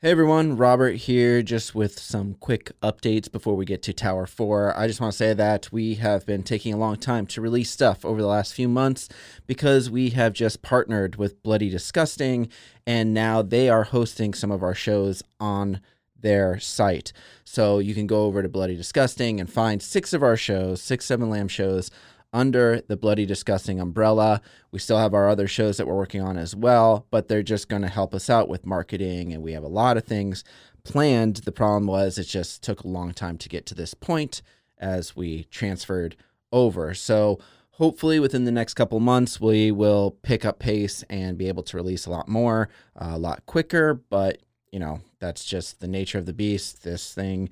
Hey 0.00 0.12
everyone, 0.12 0.56
Robert 0.56 0.94
here, 0.94 1.42
just 1.42 1.74
with 1.74 1.98
some 1.98 2.34
quick 2.34 2.70
updates 2.82 3.28
before 3.28 3.56
we 3.56 3.64
get 3.64 3.82
to 3.82 3.92
Tower 3.92 4.26
4. 4.26 4.78
I 4.78 4.86
just 4.86 5.00
want 5.00 5.10
to 5.10 5.16
say 5.16 5.34
that 5.34 5.72
we 5.72 5.96
have 5.96 6.24
been 6.24 6.44
taking 6.44 6.72
a 6.72 6.76
long 6.76 6.98
time 6.98 7.26
to 7.26 7.40
release 7.40 7.68
stuff 7.68 8.04
over 8.04 8.22
the 8.22 8.28
last 8.28 8.54
few 8.54 8.68
months 8.68 9.08
because 9.48 9.90
we 9.90 10.10
have 10.10 10.34
just 10.34 10.62
partnered 10.62 11.16
with 11.16 11.42
Bloody 11.42 11.68
Disgusting 11.68 12.48
and 12.86 13.12
now 13.12 13.42
they 13.42 13.68
are 13.68 13.82
hosting 13.82 14.34
some 14.34 14.52
of 14.52 14.62
our 14.62 14.72
shows 14.72 15.24
on 15.40 15.80
their 16.16 16.60
site. 16.60 17.12
So 17.44 17.80
you 17.80 17.92
can 17.92 18.06
go 18.06 18.26
over 18.26 18.40
to 18.40 18.48
Bloody 18.48 18.76
Disgusting 18.76 19.40
and 19.40 19.52
find 19.52 19.82
six 19.82 20.12
of 20.12 20.22
our 20.22 20.36
shows, 20.36 20.80
six 20.80 21.06
Seven 21.06 21.28
Lamb 21.28 21.48
shows 21.48 21.90
under 22.32 22.82
the 22.88 22.96
Bloody 22.96 23.26
Disgusting 23.26 23.80
umbrella. 23.80 24.40
We 24.70 24.78
still 24.78 24.98
have 24.98 25.14
our 25.14 25.28
other 25.28 25.48
shows 25.48 25.76
that 25.76 25.86
we're 25.86 25.96
working 25.96 26.20
on 26.20 26.36
as 26.36 26.54
well, 26.54 27.06
but 27.10 27.28
they're 27.28 27.42
just 27.42 27.68
going 27.68 27.82
to 27.82 27.88
help 27.88 28.14
us 28.14 28.28
out 28.28 28.48
with 28.48 28.66
marketing, 28.66 29.32
and 29.32 29.42
we 29.42 29.52
have 29.52 29.64
a 29.64 29.68
lot 29.68 29.96
of 29.96 30.04
things 30.04 30.44
planned. 30.84 31.36
The 31.36 31.52
problem 31.52 31.86
was 31.86 32.18
it 32.18 32.24
just 32.24 32.62
took 32.62 32.82
a 32.82 32.88
long 32.88 33.12
time 33.12 33.38
to 33.38 33.48
get 33.48 33.66
to 33.66 33.74
this 33.74 33.94
point 33.94 34.42
as 34.78 35.16
we 35.16 35.44
transferred 35.44 36.16
over. 36.52 36.94
So 36.94 37.38
hopefully 37.72 38.18
within 38.18 38.44
the 38.44 38.52
next 38.52 38.74
couple 38.74 38.98
months 39.00 39.40
we 39.40 39.70
will 39.70 40.12
pick 40.22 40.44
up 40.44 40.58
pace 40.58 41.04
and 41.10 41.36
be 41.36 41.48
able 41.48 41.62
to 41.64 41.76
release 41.76 42.06
a 42.06 42.10
lot 42.10 42.28
more, 42.28 42.68
uh, 42.96 43.10
a 43.12 43.18
lot 43.18 43.44
quicker. 43.46 43.94
But 43.94 44.38
you 44.72 44.78
know 44.78 45.00
that's 45.18 45.44
just 45.44 45.80
the 45.80 45.88
nature 45.88 46.18
of 46.18 46.26
the 46.26 46.32
beast. 46.32 46.82
This 46.82 47.12
thing 47.12 47.50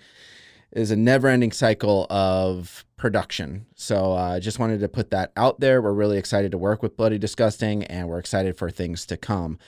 is 0.72 0.90
a 0.90 0.96
never 0.96 1.28
ending 1.28 1.52
cycle 1.52 2.06
of 2.10 2.84
production. 2.96 3.66
So 3.74 4.12
I 4.12 4.36
uh, 4.36 4.40
just 4.40 4.58
wanted 4.58 4.80
to 4.80 4.88
put 4.88 5.10
that 5.10 5.32
out 5.36 5.60
there. 5.60 5.80
We're 5.80 5.92
really 5.92 6.18
excited 6.18 6.52
to 6.52 6.58
work 6.58 6.82
with 6.82 6.96
Bloody 6.96 7.18
Disgusting 7.18 7.84
and 7.84 8.08
we're 8.08 8.18
excited 8.18 8.56
for 8.56 8.70
things 8.70 9.06
to 9.06 9.16
come. 9.16 9.58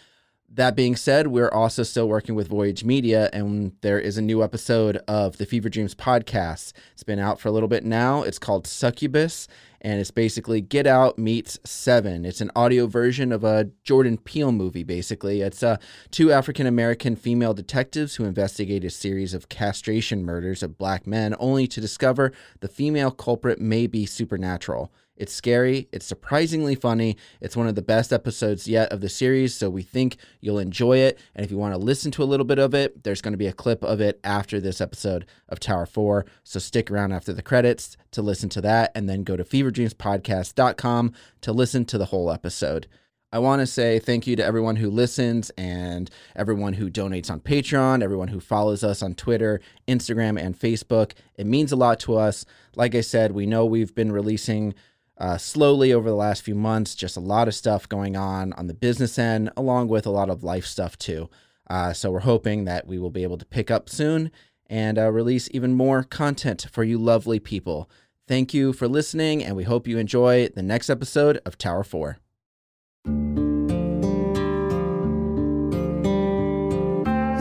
That 0.51 0.75
being 0.75 0.97
said, 0.97 1.27
we're 1.27 1.51
also 1.51 1.83
still 1.83 2.09
working 2.09 2.35
with 2.35 2.49
Voyage 2.49 2.83
Media, 2.83 3.29
and 3.35 3.73
there 3.83 4.01
is 4.01 4.17
a 4.17 4.23
new 4.23 4.43
episode 4.43 4.97
of 5.07 5.37
the 5.37 5.45
Fever 5.45 5.69
Dreams 5.69 5.95
podcast. 5.95 6.73
It's 6.95 7.03
been 7.03 7.19
out 7.19 7.39
for 7.39 7.49
a 7.49 7.53
little 7.53 7.69
bit 7.69 7.85
now. 7.85 8.23
It's 8.23 8.39
called 8.39 8.67
Succubus, 8.67 9.47
and 9.81 10.01
it's 10.01 10.11
basically 10.11 10.61
Get 10.61 10.87
Out 10.87 11.19
meets 11.19 11.59
Seven. 11.65 12.25
It's 12.25 12.41
an 12.41 12.51
audio 12.57 12.87
version 12.87 13.33
of 13.33 13.45
a 13.45 13.71
Jordan 13.85 14.19
Peele 14.19 14.53
movie, 14.53 14.85
basically. 14.85 15.41
It's 15.41 15.63
uh, 15.63 15.77
two 16.11 16.33
African 16.33 16.67
American 16.67 17.17
female 17.17 17.55
detectives 17.55 18.17
who 18.17 18.25
investigate 18.25 18.85
a 18.85 18.91
series 18.91 19.35
of 19.35 19.49
castration 19.49 20.25
murders 20.25 20.63
of 20.63 20.79
black 20.79 21.07
men, 21.07 21.35
only 21.39 21.67
to 21.69 21.81
discover 21.81 22.33
the 22.61 22.69
female 22.69 23.11
culprit 23.11 23.61
may 23.61 23.87
be 23.87 24.07
supernatural. 24.07 24.93
It's 25.19 25.33
scary. 25.33 25.89
It's 25.93 26.07
surprisingly 26.07 26.75
funny. 26.75 27.17
It's 27.41 27.57
one 27.57 27.67
of 27.67 27.75
the 27.75 27.83
best 27.83 28.13
episodes 28.13 28.69
yet 28.69 28.93
of 28.93 29.01
the 29.01 29.09
series, 29.09 29.55
so 29.55 29.69
we 29.69 29.83
think 29.83 30.17
you'll 30.41 30.61
enjoy 30.61 30.99
it. 30.99 31.19
And 31.35 31.45
if 31.45 31.51
you 31.51 31.59
want 31.59 31.75
to 31.75 31.79
listen 31.79 32.11
to 32.13 32.23
a 32.23 32.25
little 32.25 32.47
bit 32.47 32.59
of 32.59 32.73
it, 32.73 33.03
there's 33.05 33.21
going 33.21 33.33
to 33.33 33.39
be 33.39 33.49
a 33.49 33.53
clip 33.53 33.83
of 33.83 34.01
it 34.01 34.21
after 34.23 34.61
this 34.61 34.81
episode 34.81 35.27
of 35.49 35.61
Tower 35.61 35.87
4. 35.87 36.25
So 36.45 36.59
stick 36.61 36.91
around 36.91 37.13
after 37.13 37.33
the 37.33 37.43
credits 37.43 37.97
to 38.13 38.23
listen 38.23 38.49
to 38.51 38.61
that, 38.63 38.93
and 38.95 39.09
then 39.09 39.25
go 39.25 39.37
to 39.37 39.45
feverdreamspodcast.com 39.45 41.13
to 41.41 41.53
listen 41.53 41.85
to 41.85 41.99
the 41.99 42.07
whole 42.07 42.31
episode. 42.31 42.87
I 43.31 43.41
want 43.41 43.61
to 43.61 43.67
say 43.67 43.99
thank 43.99 44.27
you 44.27 44.37
to 44.37 44.45
everyone 44.45 44.77
who 44.77 44.91
listens 44.91 45.51
and 45.51 46.09
everyone 46.35 46.73
who 46.73 46.89
donates 46.89 47.31
on 47.31 47.41
Patreon, 47.41 48.03
everyone 48.03 48.29
who 48.29 48.41
follows 48.41 48.83
us 48.83 49.03
on 49.03 49.15
Twitter, 49.15 49.61
Instagram, 49.87 50.41
and 50.41 50.59
Facebook. 50.59 51.13
It 51.37 51.47
means 51.47 51.71
a 51.71 51.77
lot 51.77 52.01
to 52.01 52.17
us. 52.17 52.47
Like 52.75 52.95
I 52.95 53.03
said, 53.03 53.33
we 53.33 53.45
know 53.45 53.67
we've 53.67 53.95
been 53.95 54.13
releasing 54.13 54.73
uh, 55.19 55.37
slowly 55.37 55.93
over 55.93 56.09
the 56.09 56.17
last 56.17 56.43
few 56.43 56.55
months. 56.55 56.95
Just 56.95 57.17
a 57.17 57.21
lot 57.21 57.49
of 57.49 57.55
stuff 57.55 57.89
going 57.89 58.17
on 58.17 58.53
on 58.55 58.67
the 58.67 58.75
business 58.75 59.19
end, 59.19 59.51
along 59.57 59.89
with 59.89 60.07
a 60.07 60.11
lot 60.11 60.31
of 60.31 60.45
life 60.45 60.65
stuff 60.65 60.97
too. 60.97 61.29
Uh, 61.69 61.93
so 61.93 62.11
we're 62.11 62.21
hoping 62.21 62.65
that 62.65 62.87
we 62.87 62.99
will 62.99 63.11
be 63.11 63.23
able 63.23 63.39
to 63.39 63.45
pick 63.45 63.71
up 63.71 63.91
soon 63.91 64.31
and 64.67 64.99
uh, 64.99 65.11
release 65.11 65.49
even 65.53 65.75
more 65.75 66.03
content 66.03 66.67
for 66.71 66.85
you 66.85 66.99
lovely 66.99 67.39
people. 67.39 67.91
Thank 68.27 68.53
you 68.53 68.73
for 68.73 68.87
listening, 68.87 69.43
and 69.43 69.57
we 69.57 69.65
hope 69.65 69.89
you 69.89 69.99
enjoy 69.99 70.49
the 70.49 70.63
next 70.63 70.91
episode 70.91 71.41
of 71.47 71.57
Tower 71.57 71.83
4. 71.83 72.19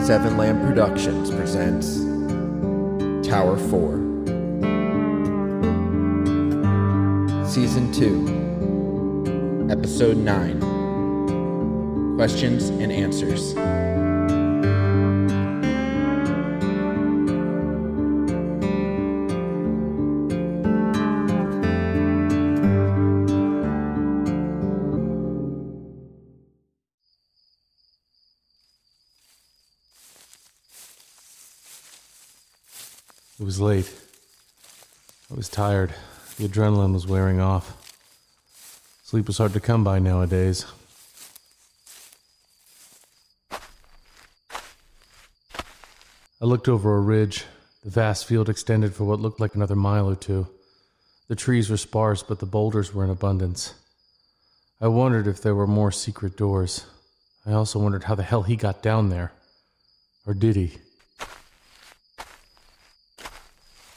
Seven 0.05 0.37
Lamb 0.37 0.65
Productions 0.65 1.29
presents 1.31 1.97
Tower 3.27 3.57
4. 3.57 4.06
Season 7.57 7.91
2, 7.91 9.67
Episode 9.71 10.17
9 10.17 12.15
Questions 12.15 12.69
and 12.69 12.91
Answers. 12.91 13.55
It 33.39 33.43
was 33.43 33.59
late. 33.59 33.91
I 35.31 35.33
was 35.33 35.49
tired. 35.49 35.95
The 36.37 36.47
adrenaline 36.47 36.93
was 36.93 37.07
wearing 37.07 37.39
off. 37.39 37.75
Sleep 39.03 39.25
was 39.25 39.39
hard 39.39 39.53
to 39.53 39.59
come 39.59 39.83
by 39.83 39.97
nowadays. 39.97 40.65
I 46.39 46.45
looked 46.45 46.67
over 46.67 46.95
a 46.95 47.01
ridge. 47.01 47.45
The 47.83 47.89
vast 47.89 48.27
field 48.27 48.49
extended 48.49 48.93
for 48.93 49.05
what 49.05 49.19
looked 49.19 49.39
like 49.39 49.55
another 49.55 49.75
mile 49.75 50.07
or 50.07 50.15
two. 50.15 50.47
The 51.27 51.35
trees 51.35 51.71
were 51.71 51.77
sparse, 51.77 52.21
but 52.21 52.37
the 52.37 52.45
boulders 52.45 52.93
were 52.93 53.03
in 53.03 53.09
abundance. 53.09 53.73
I 54.79 54.89
wondered 54.89 55.25
if 55.25 55.41
there 55.41 55.55
were 55.55 55.65
more 55.65 55.91
secret 55.91 56.37
doors. 56.37 56.85
I 57.47 57.53
also 57.53 57.79
wondered 57.79 58.03
how 58.03 58.13
the 58.13 58.21
hell 58.21 58.43
he 58.43 58.55
got 58.55 58.83
down 58.83 59.09
there. 59.09 59.31
Or 60.27 60.35
did 60.35 60.55
he? 60.55 60.77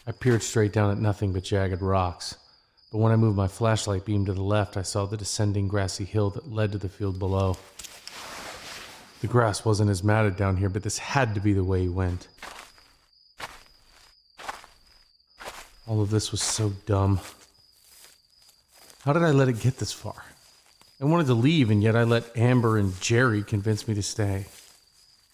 I 0.06 0.12
peered 0.12 0.42
straight 0.42 0.72
down 0.72 0.90
at 0.90 0.98
nothing 0.98 1.32
but 1.32 1.44
jagged 1.44 1.82
rocks. 1.82 2.36
But 2.90 2.98
when 2.98 3.12
I 3.12 3.16
moved 3.16 3.36
my 3.36 3.46
flashlight 3.46 4.04
beam 4.04 4.26
to 4.26 4.32
the 4.32 4.42
left, 4.42 4.76
I 4.76 4.82
saw 4.82 5.06
the 5.06 5.16
descending 5.16 5.68
grassy 5.68 6.04
hill 6.04 6.30
that 6.30 6.50
led 6.50 6.72
to 6.72 6.78
the 6.78 6.88
field 6.88 7.18
below. 7.18 7.56
The 9.20 9.28
grass 9.28 9.64
wasn't 9.64 9.90
as 9.90 10.02
matted 10.02 10.36
down 10.36 10.56
here, 10.56 10.70
but 10.70 10.82
this 10.82 10.98
had 10.98 11.34
to 11.34 11.40
be 11.40 11.52
the 11.52 11.62
way 11.62 11.82
he 11.82 11.88
went. 11.88 12.26
All 15.86 16.00
of 16.00 16.10
this 16.10 16.32
was 16.32 16.40
so 16.40 16.72
dumb. 16.86 17.20
How 19.04 19.12
did 19.12 19.22
I 19.22 19.30
let 19.30 19.48
it 19.48 19.60
get 19.60 19.78
this 19.78 19.92
far? 19.92 20.24
I 21.00 21.04
wanted 21.04 21.26
to 21.26 21.34
leave, 21.34 21.70
and 21.70 21.82
yet 21.82 21.96
I 21.96 22.04
let 22.04 22.36
Amber 22.36 22.76
and 22.76 22.98
Jerry 23.00 23.42
convince 23.42 23.86
me 23.86 23.94
to 23.94 24.02
stay. 24.02 24.46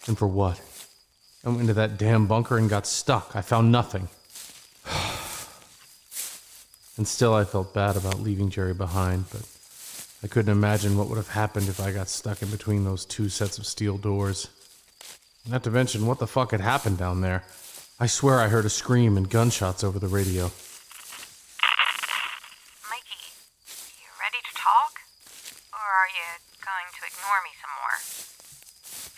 And 0.06 0.18
for 0.18 0.26
what? 0.26 0.60
I 1.44 1.48
went 1.48 1.62
into 1.62 1.74
that 1.74 1.98
damn 1.98 2.26
bunker 2.26 2.58
and 2.58 2.68
got 2.68 2.86
stuck. 2.86 3.34
I 3.34 3.40
found 3.40 3.72
nothing. 3.72 4.08
And 6.96 7.06
still, 7.06 7.34
I 7.34 7.44
felt 7.44 7.74
bad 7.74 7.96
about 7.96 8.20
leaving 8.20 8.48
Jerry 8.48 8.72
behind, 8.72 9.26
but 9.30 9.42
I 10.24 10.28
couldn't 10.28 10.52
imagine 10.52 10.96
what 10.96 11.08
would 11.08 11.18
have 11.18 11.28
happened 11.28 11.68
if 11.68 11.78
I 11.78 11.92
got 11.92 12.08
stuck 12.08 12.40
in 12.40 12.48
between 12.48 12.84
those 12.84 13.04
two 13.04 13.28
sets 13.28 13.58
of 13.58 13.66
steel 13.66 13.98
doors. 13.98 14.48
Not 15.48 15.62
to 15.64 15.70
mention, 15.70 16.06
what 16.06 16.18
the 16.18 16.26
fuck 16.26 16.52
had 16.52 16.60
happened 16.60 16.96
down 16.96 17.20
there? 17.20 17.44
I 18.00 18.08
swear 18.08 18.40
I 18.40 18.48
heard 18.48 18.64
a 18.64 18.72
scream 18.72 19.16
and 19.16 19.28
gunshots 19.28 19.84
over 19.84 20.00
the 20.00 20.08
radio. 20.08 20.48
Mikey, 22.88 23.22
you 24.00 24.10
ready 24.16 24.40
to 24.40 24.52
talk? 24.56 24.96
Or 25.76 25.84
are 25.84 26.10
you 26.10 26.28
going 26.64 26.88
to 26.96 27.02
ignore 27.12 27.40
me 27.44 27.52
some 27.60 27.72
more? 27.76 27.96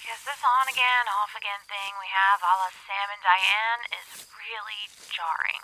Because 0.03 0.23
this 0.27 0.43
on 0.43 0.67
again, 0.67 1.05
off 1.15 1.31
again 1.39 1.63
thing 1.71 1.95
we 2.03 2.11
have 2.11 2.43
a 2.43 2.55
la 2.59 2.71
Sam 2.91 3.07
and 3.15 3.23
Diane 3.23 3.83
is 4.03 4.27
really 4.35 4.83
jarring. 5.15 5.63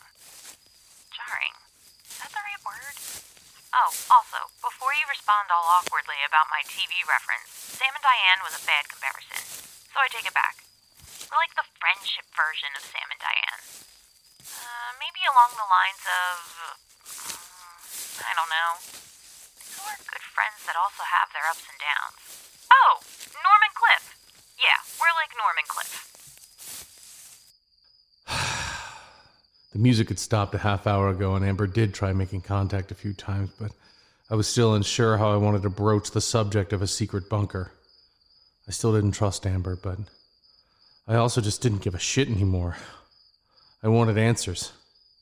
Jarring? 1.11 1.55
Is 2.15 2.23
that 2.23 2.31
the 2.31 2.47
right 2.47 2.63
word? 2.63 2.95
Oh, 3.75 3.91
also, 4.07 4.55
before 4.63 4.95
you 4.95 5.03
respond 5.11 5.51
all 5.51 5.67
awkwardly 5.67 6.23
about 6.23 6.47
my 6.47 6.63
TV 6.71 7.03
reference, 7.11 7.51
Sam 7.75 7.91
and 7.91 8.07
Diane 8.07 8.39
was 8.47 8.55
a 8.55 8.63
bad 8.63 8.87
comparison. 8.87 9.43
so 9.91 9.99
I 9.99 10.07
take 10.07 10.31
it 10.31 10.37
back. 10.37 10.63
We're 11.27 11.43
like 11.43 11.59
the 11.59 11.67
friendship 11.83 12.31
version 12.39 12.71
of 12.79 12.87
Sam 12.87 13.11
and 13.11 13.19
Diane. 13.19 13.63
Uh, 14.47 14.95
maybe 15.03 15.27
along 15.27 15.59
the 15.59 15.67
lines 15.67 16.03
of. 16.07 16.35
mm, 17.03 17.83
I 18.23 18.33
don't 18.39 18.53
know. 18.55 18.79
Who 19.75 19.83
are 19.91 19.99
good 20.07 20.23
friends 20.31 20.63
that 20.71 20.79
also 20.79 21.03
have 21.03 21.35
their 21.35 21.51
ups 21.51 21.67
and 21.67 21.83
downs? 21.83 22.23
Oh, 22.71 23.03
Norm 23.35 23.63
and 23.67 23.75
Cliff. 23.75 24.15
Yeah, 24.55 24.79
we're 25.03 25.11
like 25.19 25.35
Norm 25.35 25.59
and 25.59 25.67
Cliff. 25.67 26.14
The 29.75 29.81
music 29.81 30.09
had 30.09 30.21
stopped 30.21 30.55
a 30.55 30.59
half 30.59 30.87
hour 30.87 31.09
ago, 31.09 31.35
and 31.35 31.45
Amber 31.45 31.67
did 31.67 31.93
try 31.93 32.13
making 32.13 32.43
contact 32.43 32.93
a 32.93 32.95
few 32.95 33.13
times, 33.13 33.51
but 33.59 33.73
I 34.31 34.37
was 34.37 34.47
still 34.47 34.73
unsure 34.73 35.17
how 35.17 35.33
I 35.33 35.37
wanted 35.37 35.63
to 35.63 35.69
broach 35.69 36.13
the 36.13 36.21
subject 36.21 36.73
of 36.73 36.81
a 36.81 36.87
secret 36.87 37.29
bunker. 37.29 37.73
I 38.69 38.71
still 38.71 38.95
didn't 38.95 39.13
trust 39.13 39.45
Amber, 39.45 39.75
but 39.75 39.99
I 41.09 41.17
also 41.17 41.41
just 41.41 41.61
didn't 41.61 41.83
give 41.83 41.97
a 41.97 41.99
shit 41.99 42.29
anymore. 42.29 42.77
I 43.83 43.89
wanted 43.89 44.17
answers. 44.17 44.73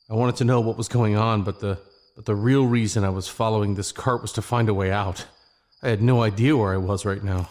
I 0.07 0.13
wanted 0.13 0.35
to 0.35 0.45
know 0.45 0.61
what 0.61 0.77
was 0.77 0.87
going 0.87 1.17
on, 1.17 1.41
but 1.41 1.59
the 1.59 1.79
but 2.15 2.25
the 2.25 2.35
real 2.35 2.67
reason 2.67 3.03
I 3.03 3.09
was 3.09 3.27
following 3.27 3.73
this 3.73 3.91
cart 3.91 4.21
was 4.21 4.33
to 4.33 4.43
find 4.43 4.69
a 4.69 4.73
way 4.73 4.91
out. 4.91 5.25
I 5.81 5.89
had 5.89 6.03
no 6.03 6.21
idea 6.21 6.55
where 6.55 6.71
I 6.71 6.77
was 6.77 7.05
right 7.05 7.23
now. 7.23 7.49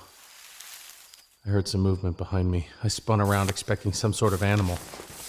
I 1.44 1.48
heard 1.48 1.66
some 1.66 1.80
movement 1.80 2.16
behind 2.16 2.48
me. 2.48 2.68
I 2.84 2.86
spun 2.86 3.20
around 3.20 3.50
expecting 3.50 3.92
some 3.92 4.12
sort 4.12 4.32
of 4.32 4.44
animal. 4.44 4.78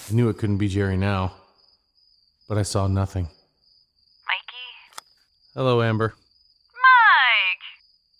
I 0.07 0.13
knew 0.13 0.29
it 0.29 0.37
couldn't 0.37 0.59
be 0.59 0.67
Jerry 0.67 0.97
now, 0.97 1.33
but 2.53 2.61
I 2.61 2.69
saw 2.69 2.85
nothing. 2.85 3.33
Mikey? 4.29 4.69
Hello, 5.57 5.81
Amber. 5.81 6.13
Mike! 6.77 7.65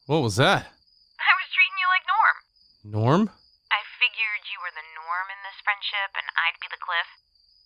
What 0.09 0.25
was 0.25 0.41
that? 0.41 0.65
I 0.65 1.31
was 1.37 1.49
treating 1.53 1.77
you 1.77 1.85
like 1.93 2.05
Norm. 2.09 2.37
Norm? 2.81 3.23
I 3.69 3.85
figured 4.01 4.49
you 4.49 4.57
were 4.57 4.73
the 4.73 4.89
norm 4.97 5.29
in 5.29 5.37
this 5.45 5.61
friendship 5.61 6.17
and 6.17 6.25
I'd 6.33 6.57
be 6.57 6.65
the 6.73 6.81
cliff. 6.81 7.05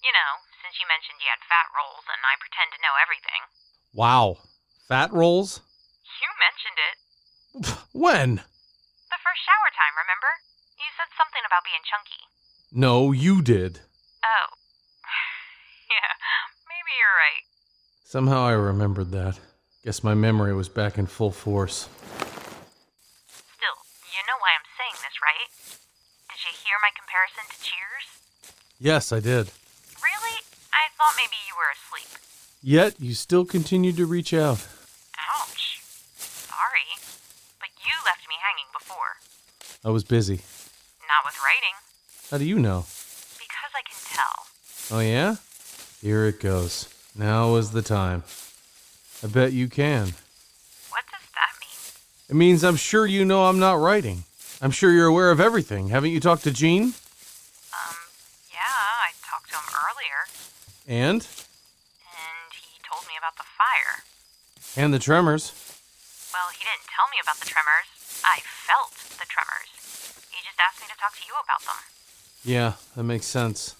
You 0.03 0.11
know, 0.11 0.43
since 0.59 0.75
you 0.75 0.83
mentioned 0.91 1.23
you 1.23 1.31
had 1.31 1.39
fat 1.47 1.71
rolls 1.71 2.03
and 2.11 2.19
I 2.27 2.35
pretend 2.35 2.75
to 2.75 2.83
know 2.83 2.99
everything. 2.99 3.41
Wow. 3.95 4.43
Fat 4.91 5.15
rolls? 5.15 5.63
You 6.19 6.29
mentioned 6.35 6.79
it. 6.83 6.95
When? 7.95 8.43
The 8.43 9.23
first 9.23 9.39
shower 9.39 9.71
time, 9.71 9.95
remember? 9.95 10.31
You 10.75 10.91
said 10.99 11.15
something 11.15 11.47
about 11.47 11.63
being 11.63 11.87
chunky. 11.87 12.27
No, 12.75 13.15
you 13.15 13.39
did. 13.39 13.87
Oh. 14.19 14.56
Yeah, 16.87 16.93
maybe 16.93 16.99
you're 16.99 17.17
right. 17.19 17.43
Somehow 18.05 18.45
I 18.45 18.51
remembered 18.53 19.11
that. 19.11 19.39
Guess 19.83 20.03
my 20.03 20.13
memory 20.13 20.53
was 20.53 20.69
back 20.69 20.97
in 20.97 21.05
full 21.05 21.31
force. 21.31 21.87
Still, 23.27 23.77
you 24.11 24.21
know 24.27 24.37
why 24.39 24.51
I'm 24.55 24.67
saying 24.77 24.95
this, 25.03 25.15
right? 25.23 25.49
Did 26.31 26.39
you 26.43 26.53
hear 26.63 26.77
my 26.81 26.91
comparison 26.95 27.43
to 27.49 27.57
Cheers? 27.63 28.05
Yes, 28.79 29.11
I 29.11 29.19
did. 29.19 29.51
Really? 30.03 30.37
I 30.71 30.89
thought 30.97 31.15
maybe 31.15 31.37
you 31.47 31.55
were 31.55 31.71
asleep. 31.71 32.19
Yet 32.61 32.99
you 32.99 33.13
still 33.13 33.45
continued 33.45 33.97
to 33.97 34.05
reach 34.05 34.33
out. 34.33 34.65
Ouch. 35.17 35.81
Sorry. 36.17 36.87
But 37.59 37.69
you 37.79 37.93
left 38.05 38.27
me 38.27 38.35
hanging 38.39 38.69
before. 38.73 39.19
I 39.85 39.89
was 39.89 40.03
busy. 40.03 40.41
Not 41.07 41.25
with 41.25 41.37
writing. 41.43 41.75
How 42.29 42.37
do 42.37 42.45
you 42.45 42.59
know? 42.59 42.85
Because 43.39 43.71
I 43.73 43.81
can 43.87 43.99
tell. 44.03 44.97
Oh, 44.97 44.99
yeah? 45.01 45.35
Here 46.01 46.25
it 46.25 46.39
goes. 46.39 46.87
Now 47.15 47.55
is 47.55 47.71
the 47.71 47.81
time. 47.81 48.23
I 49.23 49.27
bet 49.27 49.51
you 49.53 49.67
can. 49.67 50.13
What 50.89 51.03
does 51.09 51.25
that 51.33 51.53
mean? 51.59 51.93
It 52.29 52.35
means 52.35 52.63
I'm 52.63 52.75
sure 52.75 53.05
you 53.05 53.25
know 53.25 53.45
I'm 53.45 53.59
not 53.59 53.79
writing. 53.79 54.23
I'm 54.61 54.71
sure 54.71 54.91
you're 54.91 55.07
aware 55.07 55.31
of 55.31 55.39
everything. 55.39 55.89
Haven't 55.89 56.11
you 56.11 56.19
talked 56.19 56.43
to 56.43 56.51
Gene? 56.51 56.83
Um, 57.73 57.97
yeah, 58.53 58.61
I 58.69 59.11
talked 59.25 59.49
to 59.49 59.55
him 59.57 59.69
earlier, 59.73 60.21
And? 60.87 61.21
and 61.21 62.51
he 62.53 62.77
told 62.87 63.05
me 63.07 63.13
about 63.17 63.35
the 63.37 63.45
fire. 63.57 64.03
And 64.77 64.93
the 64.93 64.99
tremors. 64.99 65.53
Well, 66.33 66.49
he 66.53 66.61
didn't 66.61 66.85
tell 66.93 67.09
me 67.09 67.17
about 67.21 67.37
the 67.41 67.49
tremors. 67.49 67.89
I 68.23 68.39
felt 68.45 68.93
the 69.17 69.25
tremors. 69.25 69.69
He 70.29 70.37
just 70.45 70.59
asked 70.61 70.81
me 70.81 70.87
to 70.93 70.97
talk 71.01 71.13
to 71.17 71.25
you 71.25 71.33
about 71.41 71.61
them. 71.65 71.81
Yeah, 72.45 72.73
that 72.95 73.03
makes 73.03 73.25
sense. 73.25 73.73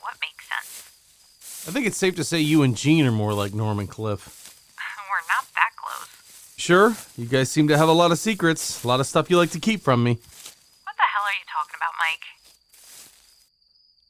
What 0.00 0.14
makes 0.20 0.32
sense? 0.32 0.35
I 1.66 1.72
think 1.72 1.84
it's 1.86 1.96
safe 1.96 2.14
to 2.14 2.22
say 2.22 2.38
you 2.38 2.62
and 2.62 2.76
Gene 2.76 3.04
are 3.06 3.12
more 3.12 3.34
like 3.34 3.52
Norm 3.52 3.80
and 3.80 3.90
Cliff. 3.90 4.54
We're 4.78 5.26
not 5.26 5.46
that 5.54 5.70
close. 5.74 6.54
Sure, 6.56 6.94
you 7.16 7.26
guys 7.26 7.50
seem 7.50 7.66
to 7.68 7.76
have 7.76 7.88
a 7.88 7.92
lot 7.92 8.12
of 8.12 8.20
secrets, 8.20 8.84
a 8.84 8.88
lot 8.88 9.00
of 9.00 9.06
stuff 9.06 9.28
you 9.30 9.36
like 9.36 9.50
to 9.50 9.58
keep 9.58 9.82
from 9.82 10.04
me. 10.04 10.12
What 10.12 10.94
the 10.94 11.08
hell 11.10 11.26
are 11.26 11.34
you 11.34 11.46
talking 11.50 11.74
about, 11.74 11.94
Mike? 11.98 12.22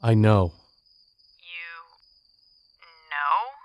I 0.03 0.13
know. 0.13 0.53
You 1.41 1.81
know? 3.09 3.57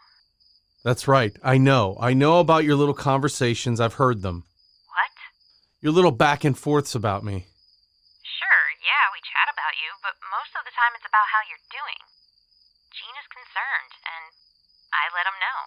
That's 0.86 1.10
right. 1.10 1.36
I 1.44 1.58
know. 1.58 1.98
I 2.00 2.14
know 2.14 2.40
about 2.40 2.64
your 2.64 2.78
little 2.78 2.94
conversations. 2.94 3.82
I've 3.82 3.96
heard 3.96 4.22
them. 4.22 4.46
What? 4.88 5.12
Your 5.82 5.92
little 5.92 6.12
back 6.12 6.46
and 6.46 6.58
forths 6.58 6.96
about 6.96 7.26
me. 7.26 7.46
Sure, 8.24 8.64
yeah, 8.80 9.12
we 9.12 9.20
chat 9.20 9.52
about 9.52 9.76
you, 9.84 9.92
but 10.02 10.16
most 10.32 10.56
of 10.56 10.64
the 10.64 10.72
time 10.72 10.96
it's 10.96 11.06
about 11.06 11.28
how 11.28 11.44
you're 11.44 11.68
doing. 11.76 12.11
Concerned, 13.52 13.94
and 14.08 14.32
I 14.96 15.12
let 15.12 15.28
him 15.28 15.36
know. 15.44 15.60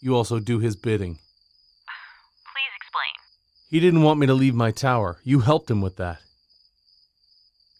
You 0.00 0.16
also 0.16 0.40
do 0.40 0.58
his 0.58 0.74
bidding. 0.74 1.16
Please 1.16 2.72
explain. 2.80 3.12
He 3.68 3.78
didn't 3.78 4.02
want 4.02 4.18
me 4.20 4.26
to 4.26 4.32
leave 4.32 4.54
my 4.54 4.70
tower. 4.70 5.18
You 5.22 5.40
helped 5.40 5.70
him 5.70 5.82
with 5.82 5.96
that. 5.96 6.20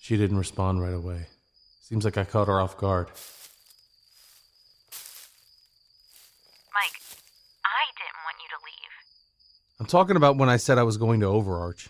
She 0.01 0.19
didn't 0.19 0.37
respond 0.37 0.83
right 0.83 0.93
away. 0.93 1.29
Seems 1.81 2.05
like 2.05 2.19
I 2.19 2.25
caught 2.25 2.49
her 2.49 2.61
off 2.61 2.77
guard. 2.77 3.07
Mike, 6.75 7.01
I 7.65 7.85
didn't 7.97 8.21
want 8.25 8.37
you 8.43 8.49
to 8.51 8.61
leave. 8.61 8.93
I'm 9.81 9.87
talking 9.87 10.17
about 10.17 10.37
when 10.37 10.51
I 10.51 10.59
said 10.59 10.77
I 10.77 10.83
was 10.83 10.99
going 10.99 11.21
to 11.21 11.27
Overarch. 11.27 11.89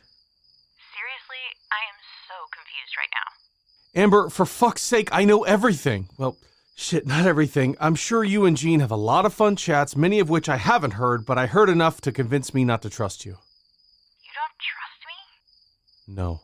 Seriously, 0.94 1.42
I 1.72 1.82
am 1.90 1.98
so 2.28 2.34
confused 2.52 2.94
right 2.96 3.10
now. 3.12 4.00
Amber, 4.00 4.30
for 4.30 4.46
fuck's 4.46 4.82
sake, 4.82 5.08
I 5.10 5.24
know 5.24 5.42
everything. 5.42 6.08
Well, 6.16 6.36
shit, 6.74 7.06
not 7.06 7.26
everything. 7.26 7.76
I'm 7.80 7.94
sure 7.94 8.24
you 8.24 8.44
and 8.44 8.56
Jean 8.56 8.80
have 8.80 8.90
a 8.90 8.96
lot 8.96 9.26
of 9.26 9.34
fun 9.34 9.56
chats, 9.56 9.96
many 9.96 10.20
of 10.20 10.28
which 10.28 10.48
I 10.48 10.56
haven't 10.56 10.94
heard, 10.94 11.24
but 11.24 11.38
I 11.38 11.46
heard 11.46 11.68
enough 11.70 12.00
to 12.02 12.12
convince 12.12 12.52
me 12.52 12.64
not 12.64 12.82
to 12.82 12.90
trust 12.90 13.24
you. 13.24 13.32
You 13.32 14.32
don't 14.34 14.58
trust 14.60 15.00
me? 15.06 16.14
No. 16.14 16.40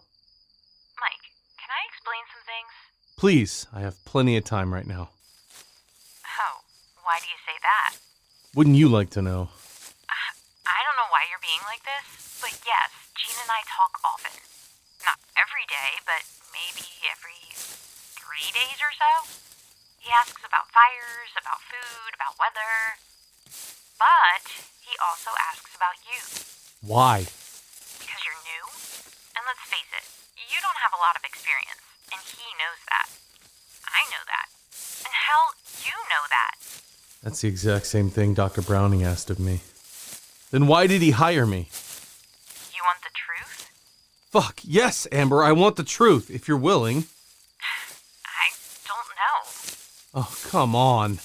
Mike, 1.00 1.26
can 1.58 1.70
I 1.70 1.82
explain 1.88 2.22
some 2.32 2.44
things? 2.46 2.72
Please, 3.16 3.66
I 3.72 3.80
have 3.80 4.02
plenty 4.04 4.37
of 4.37 4.44
time 4.44 4.72
right 4.72 4.87
now. 4.87 5.10
Oh, 6.25 6.56
why 7.04 7.18
do 7.20 7.26
you 7.26 7.40
say 7.46 7.56
that? 7.62 7.99
Wouldn't 8.54 8.76
you 8.76 8.88
like 8.88 9.10
to 9.10 9.22
know? 9.22 9.42
Uh, 10.08 10.30
I 10.66 10.78
don't 10.87 10.99
know 10.99 11.10
why 11.12 11.26
you're 11.28 11.42
being 11.42 11.62
like 11.66 11.84
this, 11.84 12.40
but 12.40 12.54
yes, 12.66 12.90
Jean 13.18 13.37
and 13.42 13.50
I 13.50 13.62
talk 13.68 14.00
often. 14.02 14.34
Not 15.04 15.18
every 15.37 15.66
day, 15.68 16.00
but 16.04 16.22
maybe 16.50 16.87
every 17.08 17.54
three 17.54 18.50
days 18.52 18.78
or 18.80 18.92
so. 18.94 19.50
He 20.00 20.09
asks 20.11 20.40
about 20.42 20.66
fires, 20.73 21.30
about 21.37 21.61
food, 21.69 22.11
about 22.16 22.40
weather. 22.40 22.97
But 24.00 24.45
he 24.80 24.97
also 24.97 25.30
asks 25.37 25.76
about 25.76 26.00
you, 26.09 26.21
Why? 26.80 27.28
because 28.00 28.21
you're 28.25 28.42
new. 28.49 28.64
And 29.37 29.45
let's 29.45 29.61
face 29.69 29.92
it, 29.92 30.07
you 30.40 30.57
don't 30.64 30.80
have 30.80 30.97
a 30.97 31.00
lot 31.04 31.14
of 31.21 31.23
experience, 31.25 31.85
and 32.11 32.21
he 32.25 32.49
knows 32.57 32.80
that. 32.88 33.09
I 33.92 34.02
know 34.09 34.25
that. 34.25 34.49
And 35.04 35.12
hell, 35.12 35.52
you 35.85 35.92
know 36.09 36.25
that. 36.33 36.54
That's 37.23 37.40
the 37.45 37.49
exact 37.49 37.87
same 37.87 38.09
thing 38.09 38.33
Dr. 38.33 38.62
Browning 38.62 39.04
asked 39.04 39.28
of 39.28 39.38
me. 39.38 39.61
Then 40.50 40.66
why 40.66 40.87
did 40.87 41.02
he 41.02 41.11
hire 41.12 41.47
me? 41.47 41.69
You 42.73 42.80
want 42.88 43.04
the 43.04 43.12
truth? 43.14 43.69
Fuck, 44.33 44.61
yes, 44.64 45.07
Amber, 45.12 45.42
I 45.45 45.52
want 45.52 45.76
the 45.76 45.85
truth, 45.85 46.30
if 46.30 46.49
you're 46.49 46.57
willing. 46.57 47.04
I 50.12 50.19
don't 50.19 50.26
know. 50.26 50.31
Oh, 50.31 50.50
come 50.50 50.75
on. 50.75 51.23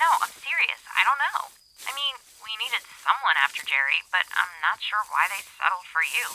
No, 0.00 0.08
I'm 0.24 0.32
serious. 0.32 0.80
I 0.96 1.04
don't 1.04 1.20
know. 1.20 1.52
I 1.84 1.92
mean, 1.92 2.16
we 2.40 2.52
needed 2.56 2.80
someone 3.04 3.36
after 3.44 3.60
Jerry, 3.68 4.00
but 4.08 4.24
I'm 4.32 4.48
not 4.64 4.80
sure 4.80 5.04
why 5.12 5.28
they 5.28 5.44
settled 5.44 5.84
for 5.92 6.00
you. 6.00 6.26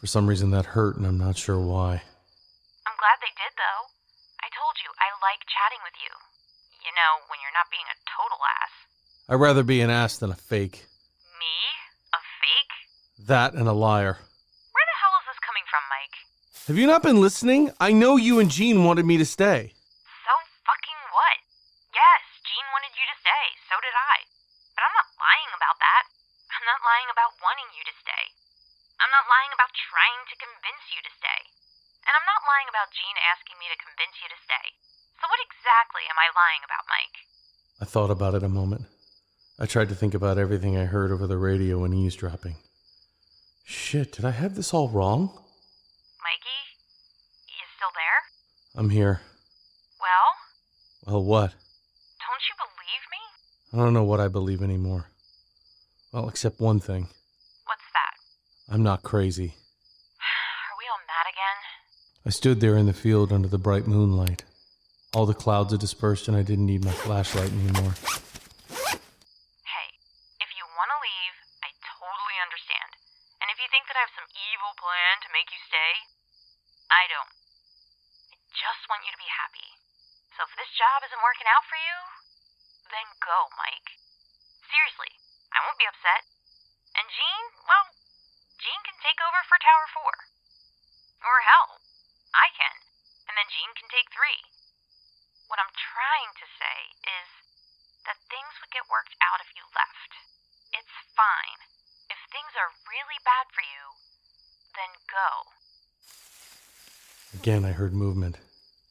For 0.00 0.06
some 0.08 0.28
reason 0.28 0.50
that 0.52 0.72
hurt, 0.76 0.96
and 0.96 1.04
I'm 1.06 1.18
not 1.18 1.36
sure 1.36 1.60
why. 1.60 2.00
I'm 2.88 2.96
glad 2.96 3.20
they 3.20 3.32
did, 3.36 3.52
though. 3.56 3.92
I 4.40 4.48
told 4.52 4.80
you, 4.80 4.88
I 5.00 5.12
like 5.20 5.40
chatting 5.48 5.80
with 5.84 5.96
you. 6.00 6.12
You 6.84 6.92
know, 6.96 7.24
when 7.28 7.40
you're 7.40 7.56
not 7.56 7.72
being 7.72 7.88
a 7.88 7.96
total 8.04 8.40
ass. 8.44 8.72
I'd 9.28 9.40
rather 9.40 9.64
be 9.64 9.80
an 9.80 9.88
ass 9.88 10.20
than 10.20 10.32
a 10.32 10.36
fake. 10.36 10.84
Me? 11.40 11.56
A 12.12 12.20
fake? 12.40 12.74
That 13.28 13.52
and 13.56 13.68
a 13.68 13.72
liar. 13.72 14.20
Where 14.72 14.88
the 14.88 14.98
hell 15.00 15.16
is 15.20 15.28
this 15.32 15.40
coming 15.40 15.64
from, 15.68 15.84
Mike? 15.88 16.16
Have 16.64 16.80
you 16.80 16.88
not 16.88 17.04
been 17.04 17.20
listening? 17.20 17.76
I 17.76 17.92
know 17.92 18.16
you 18.16 18.40
and 18.40 18.48
Jean 18.48 18.88
wanted 18.88 19.04
me 19.04 19.20
to 19.20 19.28
stay. 19.28 19.76
So 20.24 20.32
fucking 20.64 21.00
what? 21.12 21.38
Yes, 21.92 22.22
Gene 22.40 22.64
wanted 22.72 22.96
you 22.96 23.04
to 23.04 23.16
stay. 23.20 23.44
So 23.68 23.76
did 23.84 23.92
I. 23.92 24.24
But 24.72 24.88
I'm 24.88 24.96
not 24.96 25.12
lying 25.20 25.52
about 25.52 25.76
that. 25.76 26.04
I'm 26.56 26.64
not 26.64 26.80
lying 26.80 27.12
about 27.12 27.36
wanting 27.44 27.68
you 27.76 27.84
to 27.84 27.94
stay. 28.00 28.24
I'm 28.96 29.12
not 29.12 29.28
lying 29.28 29.52
about 29.52 29.76
trying 29.76 30.24
to 30.24 30.40
convince 30.40 30.84
you 30.88 31.04
to 31.04 31.12
stay. 31.20 31.40
And 32.08 32.16
I'm 32.16 32.24
not 32.24 32.48
lying 32.48 32.72
about 32.72 32.96
Jean 32.96 33.16
asking 33.20 33.60
me 33.60 33.68
to 33.68 33.84
convince 33.84 34.16
you 34.24 34.28
to 34.32 34.40
stay. 34.40 34.66
So 35.20 35.28
what 35.28 35.44
exactly 35.44 36.08
am 36.08 36.16
I 36.16 36.32
lying 36.32 36.64
about, 36.64 36.88
Mike? 36.88 37.16
I 37.76 37.84
thought 37.84 38.08
about 38.08 38.32
it 38.32 38.40
a 38.40 38.48
moment. 38.48 38.88
I 39.60 39.68
tried 39.68 39.92
to 39.92 39.98
think 39.98 40.16
about 40.16 40.40
everything 40.40 40.80
I 40.80 40.88
heard 40.88 41.12
over 41.12 41.28
the 41.28 41.36
radio 41.36 41.84
when 41.84 41.92
eavesdropping. 41.92 42.56
Shit, 43.68 44.16
did 44.16 44.24
I 44.24 44.32
have 44.32 44.56
this 44.56 44.72
all 44.72 44.88
wrong? 44.88 45.28
Mikey? 46.24 46.60
You 47.52 47.64
still 47.76 47.92
there? 47.92 48.20
I'm 48.74 48.90
here. 48.90 49.20
Well, 50.00 51.14
Well, 51.14 51.24
what? 51.24 51.50
don't 51.50 52.44
you 52.48 52.54
believe 52.58 53.04
me? 53.12 53.22
I 53.72 53.76
don't 53.84 53.94
know 53.94 54.02
what 54.04 54.20
I 54.20 54.28
believe 54.28 54.62
anymore. 54.62 55.06
Well, 56.12 56.28
except 56.28 56.60
one 56.60 56.78
thing 56.80 57.08
What's 57.66 57.88
that? 57.94 58.14
I'm 58.72 58.82
not 58.82 59.02
crazy. 59.02 59.54
Are 60.70 60.76
we 60.78 60.84
all 60.90 61.02
mad 61.06 61.26
again? 61.30 61.58
I 62.26 62.30
stood 62.30 62.60
there 62.60 62.76
in 62.76 62.86
the 62.86 62.92
field 62.96 63.32
under 63.32 63.48
the 63.48 63.58
bright 63.58 63.86
moonlight. 63.86 64.44
All 65.14 65.26
the 65.26 65.34
clouds 65.34 65.70
had 65.70 65.78
dispersed, 65.80 66.26
and 66.26 66.36
I 66.36 66.42
didn't 66.42 66.66
need 66.66 66.82
my 66.84 66.90
flashlight 66.90 67.52
anymore. 67.54 67.94
Hey, 69.62 69.88
if 70.42 70.50
you 70.58 70.64
want 70.74 70.90
to 70.90 70.98
leave, 70.98 71.34
I 71.62 71.70
totally 71.78 72.38
understand. 72.42 72.90
And 73.38 73.46
if 73.54 73.62
you 73.62 73.68
think 73.70 73.86
that 73.86 73.94
I 73.94 74.02
have 74.02 74.16
some 74.18 74.26
evil 74.34 74.72
plan 74.74 75.14
to 75.22 75.30
make 75.30 75.46
you 75.54 75.60
stay, 75.70 75.92
I 76.90 77.06
don't. 77.06 77.30
I 78.34 78.36
just 78.50 78.82
want 78.90 79.06
you 79.06 79.14
to 79.14 79.20
be 79.22 79.30
happy. 79.30 79.68
So 80.34 80.42
if 80.42 80.52
this 80.58 80.72
job 80.74 81.06
isn't 81.06 81.22
working 81.22 81.46
out 81.46 81.62
for 81.70 81.78
you, 81.78 81.96
then 82.90 83.06
go, 83.22 83.38
Mike. 83.54 83.94
Seriously, 84.66 85.12
I 85.54 85.62
won't 85.62 85.78
be 85.78 85.86
upset. 85.86 86.26
And 86.98 87.06
Jean, 87.06 87.44
well, 87.70 87.86
Jean 88.58 88.80
can 88.82 88.98
take 88.98 89.13
over 89.24 89.42
for 89.48 89.58
Tower 89.60 89.86
4. 89.96 91.24
Or 91.24 91.36
hell, 91.48 91.80
I 92.36 92.52
can. 92.52 92.76
And 93.28 93.34
then 93.40 93.48
Jean 93.48 93.72
can 93.72 93.88
take 93.88 94.12
3. 94.12 94.20
What 95.48 95.60
I'm 95.60 95.72
trying 95.72 96.32
to 96.36 96.46
say 96.60 96.78
is 97.08 97.28
that 98.04 98.20
things 98.28 98.52
would 98.60 98.72
get 98.72 98.92
worked 98.92 99.16
out 99.24 99.40
if 99.40 99.48
you 99.56 99.64
left. 99.72 100.10
It's 100.76 100.96
fine. 101.16 101.60
If 102.12 102.20
things 102.28 102.52
are 102.52 102.76
really 102.84 103.16
bad 103.24 103.48
for 103.52 103.64
you, 103.64 103.96
then 104.76 104.92
go. 105.08 105.28
Again, 107.40 107.64
I 107.64 107.72
heard 107.72 107.96
movement, 107.96 108.38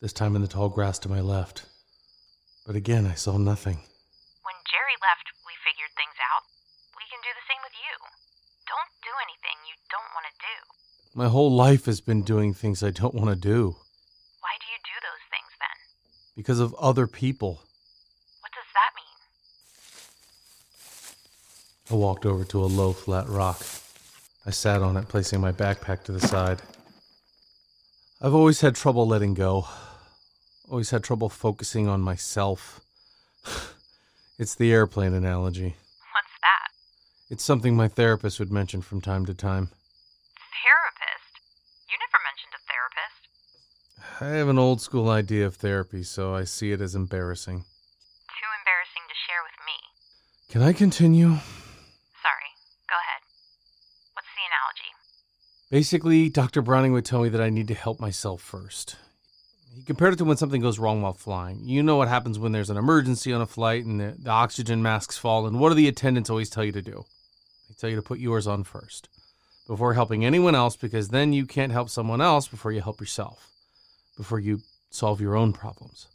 this 0.02 0.14
time 0.14 0.36
in 0.36 0.42
the 0.42 0.52
tall 0.52 0.70
grass 0.70 0.98
to 1.06 1.14
my 1.14 1.22
left. 1.22 1.70
But 2.66 2.76
again, 2.76 3.06
I 3.06 3.14
saw 3.14 3.38
nothing. 3.38 3.84
When 4.42 4.58
Jerry 4.66 4.98
left, 5.00 5.28
we 5.46 5.54
figured 5.62 5.94
things 5.94 6.18
out. 6.20 6.48
We 6.98 7.06
can 7.12 7.22
do 7.22 7.32
the 7.36 7.48
same 7.48 7.62
with 7.62 7.76
you. 7.76 7.96
Don't 8.68 8.92
do 9.04 9.14
anything 9.20 9.53
don't 9.94 10.10
want 10.16 10.26
to 10.26 10.36
do. 10.50 10.56
My 11.14 11.28
whole 11.30 11.52
life 11.52 11.86
has 11.86 12.02
been 12.02 12.24
doing 12.24 12.54
things 12.54 12.82
I 12.82 12.90
don't 12.90 13.14
want 13.14 13.30
to 13.30 13.36
do 13.36 13.76
Why 14.42 14.54
do 14.60 14.66
you 14.74 14.80
do 14.92 14.96
those 15.08 15.24
things 15.30 15.52
then? 15.62 15.78
because 16.36 16.60
of 16.60 16.74
other 16.76 17.06
people. 17.06 17.62
What 18.42 18.52
does 18.58 18.70
that 18.74 18.92
mean? 18.98 19.16
I 21.92 22.02
walked 22.02 22.26
over 22.26 22.44
to 22.46 22.64
a 22.64 22.66
low, 22.80 22.94
flat 22.94 23.28
rock. 23.30 23.62
I 24.46 24.52
sat 24.52 24.82
on 24.82 24.98
it, 24.98 25.08
placing 25.08 25.40
my 25.40 25.52
backpack 25.52 26.04
to 26.06 26.12
the 26.12 26.20
side. 26.20 26.62
I've 28.20 28.34
always 28.34 28.62
had 28.62 28.76
trouble 28.76 29.08
letting 29.08 29.36
go. 29.36 29.68
Always 30.70 30.90
had 30.90 31.04
trouble 31.04 31.30
focusing 31.30 31.88
on 31.88 32.02
myself. 32.02 32.82
it's 34.40 34.56
the 34.56 34.72
airplane 34.74 35.14
analogy. 35.14 35.76
What's 36.14 36.34
that? 36.42 36.72
It's 37.30 37.44
something 37.44 37.76
my 37.76 37.88
therapist 37.88 38.40
would 38.40 38.52
mention 38.52 38.82
from 38.82 39.02
time 39.02 39.26
to 39.28 39.34
time. 39.34 39.70
Therapist? 40.64 41.34
You 41.90 41.98
never 42.00 42.20
mentioned 42.24 42.54
a 42.56 42.62
therapist. 42.72 43.22
I 44.24 44.38
have 44.38 44.48
an 44.48 44.58
old 44.58 44.80
school 44.80 45.10
idea 45.10 45.46
of 45.46 45.56
therapy, 45.56 46.02
so 46.02 46.34
I 46.34 46.46
see 46.46 46.72
it 46.72 46.80
as 46.80 46.96
embarrassing. 46.96 47.58
Too 47.58 48.52
embarrassing 48.62 49.04
to 49.10 49.16
share 49.28 49.44
with 49.44 49.60
me. 49.68 49.74
Can 50.50 50.62
I 50.62 50.72
continue? 50.72 51.28
Sorry. 51.28 52.50
Go 52.88 52.96
ahead. 53.04 53.22
What's 54.14 54.28
the 54.34 54.46
analogy? 54.48 54.90
Basically, 55.70 56.30
Dr. 56.30 56.62
Browning 56.62 56.94
would 56.94 57.04
tell 57.04 57.22
me 57.22 57.28
that 57.28 57.42
I 57.42 57.50
need 57.50 57.68
to 57.68 57.74
help 57.74 58.00
myself 58.00 58.42
first. 58.42 58.96
He 59.76 59.84
compared 59.84 60.14
it 60.14 60.18
to 60.18 60.24
when 60.24 60.38
something 60.38 60.62
goes 60.62 60.80
wrong 60.80 61.02
while 61.02 61.12
flying. 61.12 61.60
You 61.66 61.84
know 61.84 61.98
what 61.98 62.08
happens 62.08 62.40
when 62.40 62.54
there's 62.54 62.70
an 62.70 62.78
emergency 62.78 63.34
on 63.34 63.42
a 63.42 63.46
flight 63.46 63.84
and 63.84 64.00
the, 64.00 64.16
the 64.18 64.30
oxygen 64.30 64.82
masks 64.82 65.18
fall, 65.18 65.46
and 65.46 65.60
what 65.60 65.68
do 65.68 65.76
the 65.76 65.90
attendants 65.90 66.30
always 66.30 66.50
tell 66.50 66.64
you 66.64 66.72
to 66.72 66.82
do? 66.82 67.04
They 67.68 67.76
tell 67.78 67.90
you 67.90 67.98
to 67.98 68.02
put 68.02 68.20
yours 68.20 68.48
on 68.48 68.64
first 68.64 69.10
before 69.68 69.94
helping 69.94 70.24
anyone 70.24 70.56
else 70.56 70.78
because 70.78 71.10
then 71.10 71.34
you 71.34 71.46
can't 71.46 71.74
help 71.74 71.90
someone 71.90 72.22
else 72.22 72.48
before 72.48 72.72
you 72.72 72.82
help 72.82 73.02
yourself, 73.02 73.53
before 74.16 74.40
you 74.40 74.62
solve 74.90 75.22
your 75.22 75.36
own 75.36 75.54
problems. 75.54 76.08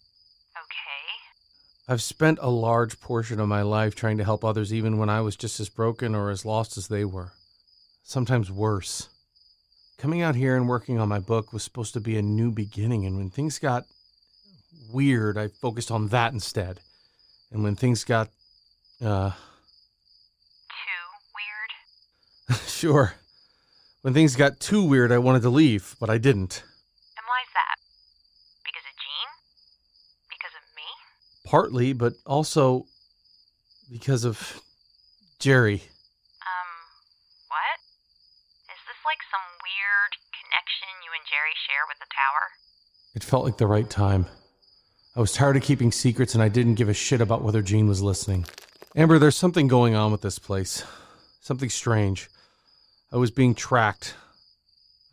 Okay. 0.56 1.92
I've 1.92 2.02
spent 2.02 2.38
a 2.40 2.50
large 2.50 3.00
portion 3.00 3.40
of 3.40 3.48
my 3.48 3.62
life 3.62 3.94
trying 3.94 4.18
to 4.18 4.24
help 4.24 4.44
others 4.44 4.72
even 4.72 4.98
when 4.98 5.08
I 5.08 5.20
was 5.20 5.36
just 5.36 5.60
as 5.60 5.68
broken 5.68 6.14
or 6.14 6.30
as 6.30 6.44
lost 6.44 6.76
as 6.76 6.88
they 6.88 7.04
were. 7.04 7.32
Sometimes 8.02 8.50
worse. 8.50 9.08
Coming 9.98 10.22
out 10.22 10.36
here 10.36 10.56
and 10.56 10.68
working 10.68 10.98
on 10.98 11.08
my 11.08 11.18
book 11.18 11.52
was 11.52 11.64
supposed 11.64 11.92
to 11.94 12.00
be 12.00 12.16
a 12.16 12.22
new 12.22 12.52
beginning, 12.52 13.04
and 13.04 13.16
when 13.16 13.30
things 13.30 13.58
got 13.58 13.84
weird, 14.92 15.36
I 15.36 15.48
focused 15.48 15.90
on 15.90 16.08
that 16.08 16.32
instead. 16.32 16.80
And 17.50 17.64
when 17.64 17.74
things 17.74 18.04
got, 18.04 18.28
uh, 19.04 19.30
Too 19.30 21.08
weird? 22.48 22.60
sure. 22.68 23.14
When 24.02 24.14
things 24.14 24.36
got 24.36 24.60
too 24.60 24.84
weird, 24.84 25.10
I 25.10 25.18
wanted 25.18 25.42
to 25.42 25.50
leave, 25.50 25.96
but 25.98 26.08
I 26.08 26.18
didn't. 26.18 26.62
And 27.16 27.26
why's 27.26 27.50
that? 27.54 27.76
Because 28.64 28.86
of 28.86 28.94
Jean? 29.02 29.28
Because 30.30 30.54
of 30.54 30.64
me? 30.76 30.86
Partly, 31.48 31.94
but 31.94 32.12
also 32.26 32.84
because 33.90 34.26
of 34.26 34.60
Jerry. 35.38 35.76
Um, 35.76 36.68
what? 37.48 37.78
Is 38.68 38.80
this 38.84 39.00
like 39.06 39.16
some 39.32 39.40
weird 39.64 40.12
connection 40.36 40.92
you 41.02 41.10
and 41.16 41.24
Jerry 41.24 41.56
share 41.64 41.88
with 41.88 41.96
the 42.00 42.12
tower? 42.12 42.52
It 43.14 43.24
felt 43.24 43.46
like 43.46 43.56
the 43.56 43.66
right 43.66 43.88
time. 43.88 44.26
I 45.16 45.20
was 45.20 45.32
tired 45.32 45.56
of 45.56 45.62
keeping 45.62 45.90
secrets 45.90 46.34
and 46.34 46.42
I 46.42 46.48
didn't 46.48 46.74
give 46.74 46.90
a 46.90 46.94
shit 46.94 47.22
about 47.22 47.42
whether 47.42 47.62
Jean 47.62 47.88
was 47.88 48.02
listening. 48.02 48.44
Amber, 48.94 49.18
there's 49.18 49.34
something 49.34 49.68
going 49.68 49.94
on 49.94 50.12
with 50.12 50.20
this 50.20 50.38
place. 50.38 50.84
Something 51.40 51.70
strange. 51.70 52.28
I 53.10 53.16
was 53.16 53.30
being 53.30 53.54
tracked. 53.54 54.16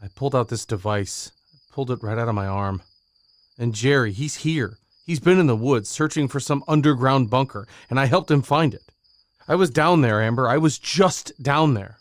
I 0.04 0.10
pulled 0.14 0.36
out 0.36 0.50
this 0.50 0.66
device, 0.66 1.32
I 1.54 1.74
pulled 1.74 1.92
it 1.92 2.04
right 2.04 2.18
out 2.18 2.28
of 2.28 2.36
my 2.36 2.46
arm. 2.46 2.82
And 3.58 3.74
Jerry, 3.74 4.12
he's 4.12 4.36
here. 4.36 4.80
He's 5.06 5.20
been 5.20 5.40
in 5.40 5.46
the 5.46 5.56
woods 5.56 5.88
searching 5.88 6.28
for 6.28 6.40
some 6.40 6.64
underground 6.68 7.30
bunker, 7.30 7.68
and 7.90 8.00
I 8.00 8.06
helped 8.06 8.32
him 8.32 8.42
find 8.42 8.74
it. 8.74 8.82
I 9.48 9.54
was 9.54 9.70
down 9.70 10.02
there, 10.02 10.22
Amber. 10.22 10.50
I 10.50 10.58
was 10.58 10.80
just 10.80 11.32
down 11.42 11.76
there. 11.76 12.00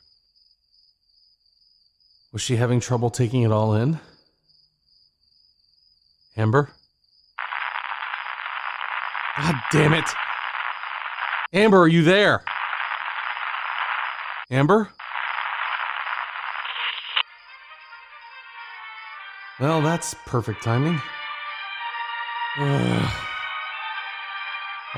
Was 2.32 2.40
she 2.40 2.56
having 2.56 2.80
trouble 2.80 3.10
taking 3.10 3.42
it 3.42 3.52
all 3.52 3.74
in? 3.74 4.00
Amber? 6.36 6.70
God 9.36 9.54
damn 9.70 9.92
it. 9.92 10.08
Amber, 11.52 11.82
are 11.82 11.88
you 11.88 12.02
there? 12.02 12.42
Amber? 14.50 14.90
Well, 19.60 19.82
that's 19.82 20.14
perfect 20.26 20.62
timing. 20.62 21.00
I 22.56 23.10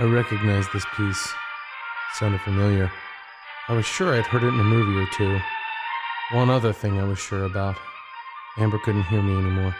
recognized 0.02 0.68
this 0.74 0.84
piece. 0.94 1.26
It 1.26 2.16
sounded 2.18 2.40
familiar. 2.42 2.92
I 3.68 3.72
was 3.72 3.86
sure 3.86 4.14
I'd 4.14 4.26
heard 4.26 4.42
it 4.42 4.48
in 4.48 4.60
a 4.60 4.64
movie 4.64 5.00
or 5.00 5.06
two. 5.16 5.40
One 6.32 6.50
other 6.50 6.72
thing 6.74 7.00
I 7.00 7.04
was 7.04 7.18
sure 7.18 7.44
about 7.44 7.76
Amber 8.58 8.78
couldn't 8.78 9.04
hear 9.04 9.22
me 9.22 9.32
anymore. 9.32 9.74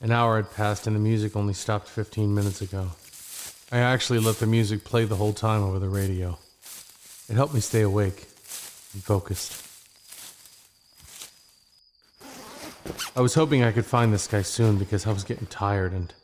An 0.00 0.12
hour 0.12 0.36
had 0.36 0.52
passed 0.54 0.86
and 0.86 0.94
the 0.94 1.00
music 1.00 1.34
only 1.34 1.54
stopped 1.54 1.88
15 1.88 2.32
minutes 2.32 2.62
ago. 2.62 2.90
I 3.72 3.78
actually 3.78 4.20
let 4.20 4.36
the 4.36 4.46
music 4.46 4.84
play 4.84 5.04
the 5.04 5.16
whole 5.16 5.32
time 5.32 5.62
over 5.62 5.78
the 5.78 5.88
radio. 5.88 6.38
It 7.28 7.34
helped 7.34 7.52
me 7.52 7.60
stay 7.60 7.82
awake 7.82 8.26
and 8.94 9.02
focused. 9.02 9.64
I 13.16 13.20
was 13.20 13.34
hoping 13.34 13.62
I 13.64 13.72
could 13.72 13.84
find 13.84 14.12
this 14.12 14.26
guy 14.26 14.42
soon 14.42 14.78
because 14.78 15.06
I 15.06 15.12
was 15.12 15.24
getting 15.24 15.46
tired 15.46 15.92
and 15.92 16.14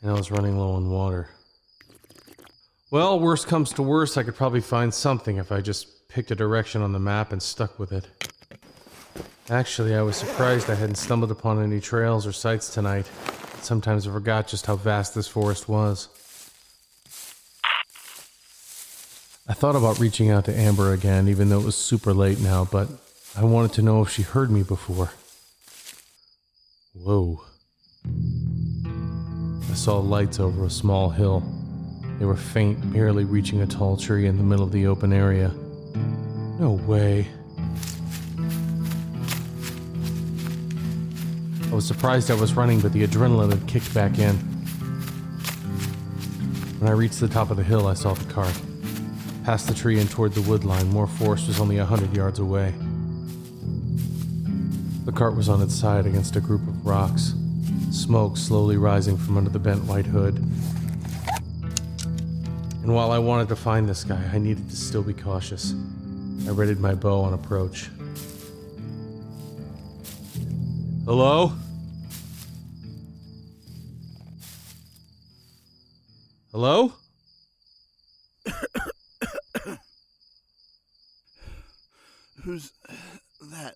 and 0.00 0.10
I 0.10 0.14
was 0.14 0.30
running 0.30 0.58
low 0.58 0.72
on 0.72 0.90
water. 0.90 1.28
Well, 2.90 3.20
worst 3.20 3.46
comes 3.46 3.72
to 3.74 3.82
worst, 3.82 4.18
I 4.18 4.22
could 4.22 4.34
probably 4.34 4.60
find 4.60 4.92
something 4.92 5.36
if 5.36 5.52
I 5.52 5.60
just 5.60 6.08
picked 6.08 6.30
a 6.30 6.34
direction 6.34 6.82
on 6.82 6.92
the 6.92 6.98
map 6.98 7.32
and 7.32 7.42
stuck 7.42 7.78
with 7.78 7.92
it. 7.92 8.08
Actually, 9.52 9.94
I 9.94 10.00
was 10.00 10.16
surprised 10.16 10.70
I 10.70 10.74
hadn't 10.74 10.94
stumbled 10.94 11.30
upon 11.30 11.62
any 11.62 11.78
trails 11.78 12.26
or 12.26 12.32
sights 12.32 12.72
tonight. 12.72 13.06
Sometimes 13.60 14.08
I 14.08 14.10
forgot 14.10 14.48
just 14.48 14.64
how 14.64 14.76
vast 14.76 15.14
this 15.14 15.28
forest 15.28 15.68
was. 15.68 16.08
I 19.46 19.52
thought 19.52 19.76
about 19.76 20.00
reaching 20.00 20.30
out 20.30 20.46
to 20.46 20.58
Amber 20.58 20.94
again, 20.94 21.28
even 21.28 21.50
though 21.50 21.60
it 21.60 21.66
was 21.66 21.76
super 21.76 22.14
late 22.14 22.40
now, 22.40 22.64
but 22.64 22.88
I 23.36 23.44
wanted 23.44 23.74
to 23.74 23.82
know 23.82 24.00
if 24.00 24.08
she 24.08 24.22
heard 24.22 24.50
me 24.50 24.62
before. 24.62 25.10
Whoa. 26.94 27.42
I 28.06 29.74
saw 29.74 29.98
lights 29.98 30.40
over 30.40 30.64
a 30.64 30.70
small 30.70 31.10
hill. 31.10 31.42
They 32.18 32.24
were 32.24 32.36
faint, 32.36 32.90
barely 32.90 33.24
reaching 33.24 33.60
a 33.60 33.66
tall 33.66 33.98
tree 33.98 34.26
in 34.26 34.38
the 34.38 34.44
middle 34.44 34.64
of 34.64 34.72
the 34.72 34.86
open 34.86 35.12
area. 35.12 35.48
No 36.58 36.80
way. 36.86 37.28
I 41.72 41.74
was 41.74 41.86
surprised 41.86 42.30
I 42.30 42.34
was 42.34 42.52
running, 42.52 42.80
but 42.80 42.92
the 42.92 43.06
adrenaline 43.06 43.50
had 43.50 43.66
kicked 43.66 43.94
back 43.94 44.18
in. 44.18 44.36
When 46.78 46.90
I 46.90 46.92
reached 46.92 47.18
the 47.18 47.28
top 47.28 47.50
of 47.50 47.56
the 47.56 47.62
hill, 47.62 47.86
I 47.86 47.94
saw 47.94 48.12
the 48.12 48.30
cart. 48.30 48.52
Past 49.44 49.68
the 49.68 49.74
tree 49.74 49.98
and 49.98 50.10
toward 50.10 50.34
the 50.34 50.42
wood 50.42 50.64
line, 50.64 50.90
more 50.90 51.06
forest 51.06 51.48
was 51.48 51.60
only 51.60 51.78
a 51.78 51.84
hundred 51.86 52.14
yards 52.14 52.40
away. 52.40 52.74
The 55.06 55.12
cart 55.12 55.34
was 55.34 55.48
on 55.48 55.62
its 55.62 55.74
side 55.74 56.04
against 56.04 56.36
a 56.36 56.40
group 56.40 56.60
of 56.60 56.84
rocks, 56.84 57.32
smoke 57.90 58.36
slowly 58.36 58.76
rising 58.76 59.16
from 59.16 59.38
under 59.38 59.48
the 59.48 59.58
bent 59.58 59.82
white 59.84 60.04
hood. 60.04 60.36
And 62.82 62.94
while 62.94 63.12
I 63.12 63.18
wanted 63.18 63.48
to 63.48 63.56
find 63.56 63.88
this 63.88 64.04
guy, 64.04 64.22
I 64.30 64.36
needed 64.36 64.68
to 64.68 64.76
still 64.76 65.02
be 65.02 65.14
cautious. 65.14 65.74
I 66.46 66.50
readied 66.50 66.80
my 66.80 66.94
bow 66.94 67.22
on 67.22 67.32
approach. 67.32 67.88
Hello? 71.04 71.52
Hello? 76.52 76.92
Who's 82.44 82.70
that? 83.50 83.74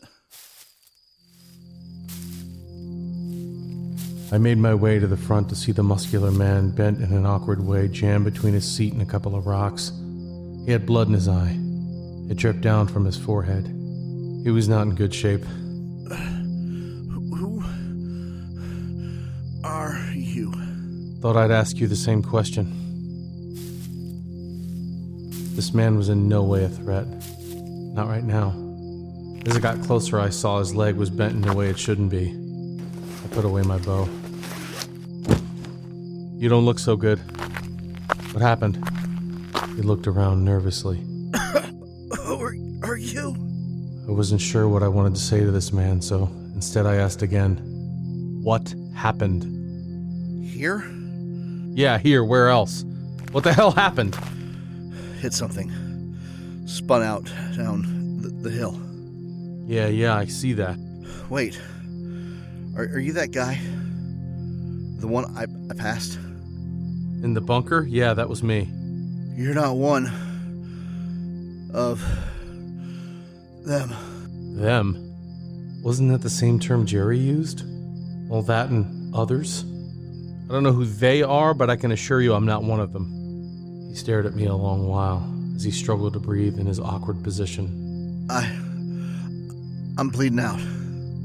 I 4.30 4.38
made 4.38 4.58
my 4.58 4.74
way 4.74 5.00
to 5.00 5.08
the 5.08 5.16
front 5.16 5.48
to 5.48 5.56
see 5.56 5.72
the 5.72 5.82
muscular 5.82 6.30
man 6.30 6.70
bent 6.70 7.00
in 7.00 7.12
an 7.12 7.26
awkward 7.26 7.66
way, 7.66 7.88
jammed 7.88 8.24
between 8.24 8.54
his 8.54 8.70
seat 8.70 8.92
and 8.92 9.02
a 9.02 9.04
couple 9.04 9.34
of 9.34 9.48
rocks. 9.48 9.90
He 10.64 10.70
had 10.70 10.86
blood 10.86 11.08
in 11.08 11.14
his 11.14 11.26
eye. 11.26 11.58
It 12.30 12.36
dripped 12.36 12.60
down 12.60 12.86
from 12.86 13.04
his 13.04 13.16
forehead. 13.16 13.66
He 14.44 14.52
was 14.52 14.68
not 14.68 14.82
in 14.82 14.94
good 14.94 15.12
shape. 15.12 15.44
Thought 21.20 21.36
I'd 21.36 21.50
ask 21.50 21.78
you 21.78 21.86
the 21.86 21.96
same 21.96 22.22
question. 22.22 22.72
This 25.56 25.72
man 25.72 25.96
was 25.96 26.10
in 26.10 26.28
no 26.28 26.42
way 26.42 26.64
a 26.64 26.68
threat. 26.68 27.06
Not 27.94 28.08
right 28.08 28.22
now. 28.22 28.54
As 29.46 29.56
I 29.56 29.60
got 29.60 29.80
closer, 29.82 30.20
I 30.20 30.28
saw 30.28 30.58
his 30.58 30.74
leg 30.74 30.96
was 30.96 31.08
bent 31.08 31.34
in 31.34 31.48
a 31.48 31.54
way 31.54 31.70
it 31.70 31.78
shouldn't 31.78 32.10
be. 32.10 32.34
I 33.24 33.28
put 33.28 33.44
away 33.44 33.62
my 33.62 33.78
bow. 33.78 34.08
You 36.36 36.50
don't 36.50 36.66
look 36.66 36.78
so 36.78 36.96
good. 36.96 37.18
What 38.32 38.42
happened? 38.42 38.76
He 39.76 39.82
looked 39.82 40.06
around 40.06 40.44
nervously. 40.44 40.98
Who 42.24 42.34
are, 42.42 42.54
are 42.82 42.96
you? 42.96 43.34
I 44.06 44.12
wasn't 44.12 44.42
sure 44.42 44.68
what 44.68 44.82
I 44.82 44.88
wanted 44.88 45.14
to 45.14 45.20
say 45.20 45.40
to 45.40 45.50
this 45.50 45.72
man, 45.72 46.02
so 46.02 46.24
instead 46.54 46.84
I 46.84 46.96
asked 46.96 47.22
again, 47.22 47.56
What 48.42 48.74
happened? 48.94 49.44
Here? 50.46 50.84
Yeah, 51.76 51.98
here, 51.98 52.24
where 52.24 52.48
else? 52.48 52.86
What 53.32 53.44
the 53.44 53.52
hell 53.52 53.70
happened? 53.70 54.14
Hit 55.20 55.34
something. 55.34 55.70
Spun 56.64 57.02
out 57.02 57.26
down 57.54 58.22
the, 58.22 58.30
the 58.30 58.50
hill. 58.50 58.80
Yeah, 59.66 59.88
yeah, 59.88 60.16
I 60.16 60.24
see 60.24 60.54
that. 60.54 60.78
Wait. 61.28 61.60
Are, 62.76 62.84
are 62.84 62.98
you 62.98 63.12
that 63.12 63.30
guy? 63.30 63.60
The 65.00 65.06
one 65.06 65.26
I, 65.36 65.42
I 65.70 65.74
passed? 65.76 66.14
In 66.14 67.34
the 67.34 67.42
bunker? 67.42 67.86
Yeah, 67.86 68.14
that 68.14 68.26
was 68.26 68.42
me. 68.42 68.70
You're 69.34 69.52
not 69.52 69.76
one 69.76 70.06
of 71.74 72.00
them. 73.66 73.92
Them? 74.56 75.82
Wasn't 75.82 76.10
that 76.10 76.22
the 76.22 76.30
same 76.30 76.58
term 76.58 76.86
Jerry 76.86 77.18
used? 77.18 77.64
All 78.30 78.40
that 78.44 78.70
and 78.70 79.14
others? 79.14 79.66
I 80.48 80.52
don't 80.52 80.62
know 80.62 80.72
who 80.72 80.84
they 80.84 81.22
are, 81.22 81.54
but 81.54 81.70
I 81.70 81.76
can 81.76 81.90
assure 81.90 82.20
you 82.20 82.32
I'm 82.32 82.46
not 82.46 82.62
one 82.62 82.78
of 82.78 82.92
them. 82.92 83.88
He 83.88 83.96
stared 83.96 84.26
at 84.26 84.34
me 84.34 84.46
a 84.46 84.54
long 84.54 84.86
while 84.86 85.28
as 85.56 85.64
he 85.64 85.72
struggled 85.72 86.12
to 86.12 86.20
breathe 86.20 86.60
in 86.60 86.66
his 86.66 86.78
awkward 86.78 87.24
position. 87.24 88.26
I. 88.30 88.44
I'm 89.98 90.08
bleeding 90.10 90.38
out. 90.38 90.60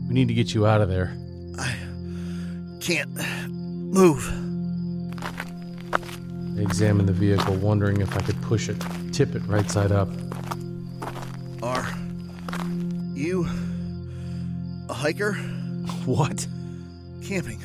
We 0.08 0.16
need 0.16 0.28
to 0.30 0.34
get 0.34 0.56
you 0.56 0.66
out 0.66 0.82
of 0.82 0.90
there. 0.90 1.16
I 1.60 1.76
can't 2.80 3.12
move. 3.94 4.28
I 6.58 6.62
examined 6.62 7.08
the 7.08 7.14
vehicle, 7.14 7.56
wondering 7.56 8.02
if 8.02 8.18
I 8.18 8.22
could 8.22 8.42
push 8.42 8.70
it, 8.70 8.78
tip 9.12 9.36
it 9.36 9.44
right 9.46 9.70
side 9.70 9.92
up. 9.92 10.10
Are 11.62 11.88
you 13.14 13.46
a 14.90 14.94
hiker? 14.94 15.34
What? 16.06 16.48
Camping? 17.24 17.60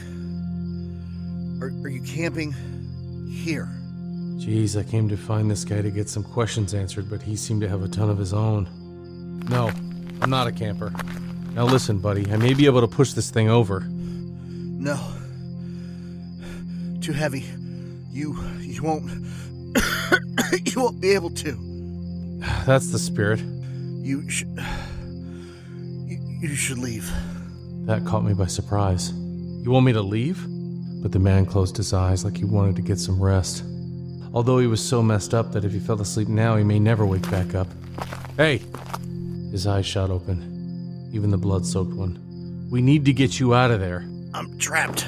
Are, 1.60 1.68
are 1.84 1.88
you 1.88 2.02
camping 2.02 2.52
here? 3.30 3.68
Jeez, 4.36 4.78
I 4.78 4.82
came 4.82 5.08
to 5.08 5.16
find 5.16 5.50
this 5.50 5.64
guy 5.64 5.80
to 5.80 5.90
get 5.90 6.08
some 6.08 6.22
questions 6.22 6.74
answered, 6.74 7.08
but 7.08 7.22
he 7.22 7.36
seemed 7.36 7.62
to 7.62 7.68
have 7.68 7.82
a 7.82 7.88
ton 7.88 8.10
of 8.10 8.18
his 8.18 8.34
own. 8.34 8.68
No, 9.48 9.70
I'm 10.20 10.28
not 10.30 10.46
a 10.46 10.52
camper. 10.52 10.92
Now 11.54 11.64
listen, 11.64 11.98
buddy, 11.98 12.30
I 12.30 12.36
may 12.36 12.52
be 12.52 12.66
able 12.66 12.82
to 12.82 12.88
push 12.88 13.12
this 13.12 13.30
thing 13.30 13.48
over. 13.48 13.80
No. 13.80 15.00
Too 17.00 17.12
heavy. 17.12 17.46
You 18.10 18.38
you 18.60 18.82
won't 18.82 19.10
you 20.66 20.82
won't 20.82 21.00
be 21.00 21.12
able 21.12 21.30
to. 21.30 21.52
That's 22.66 22.90
the 22.92 22.98
spirit. 22.98 23.40
You 23.40 24.28
should 24.28 24.48
you, 26.06 26.18
you 26.40 26.54
should 26.54 26.78
leave. 26.78 27.10
That 27.86 28.04
caught 28.04 28.24
me 28.24 28.34
by 28.34 28.46
surprise. 28.46 29.12
You 29.12 29.70
want 29.70 29.86
me 29.86 29.92
to 29.94 30.02
leave? 30.02 30.46
But 31.06 31.12
the 31.12 31.20
man 31.20 31.46
closed 31.46 31.76
his 31.76 31.92
eyes 31.92 32.24
like 32.24 32.36
he 32.36 32.44
wanted 32.44 32.74
to 32.74 32.82
get 32.82 32.98
some 32.98 33.22
rest. 33.22 33.62
Although 34.34 34.58
he 34.58 34.66
was 34.66 34.80
so 34.80 35.04
messed 35.04 35.34
up 35.34 35.52
that 35.52 35.64
if 35.64 35.70
he 35.70 35.78
fell 35.78 36.00
asleep 36.00 36.26
now, 36.26 36.56
he 36.56 36.64
may 36.64 36.80
never 36.80 37.06
wake 37.06 37.30
back 37.30 37.54
up. 37.54 37.68
Hey! 38.36 38.60
His 39.52 39.68
eyes 39.68 39.86
shot 39.86 40.10
open, 40.10 41.08
even 41.12 41.30
the 41.30 41.36
blood 41.36 41.64
soaked 41.64 41.94
one. 41.94 42.66
We 42.72 42.82
need 42.82 43.04
to 43.04 43.12
get 43.12 43.38
you 43.38 43.54
out 43.54 43.70
of 43.70 43.78
there. 43.78 44.04
I'm 44.34 44.58
trapped. 44.58 45.06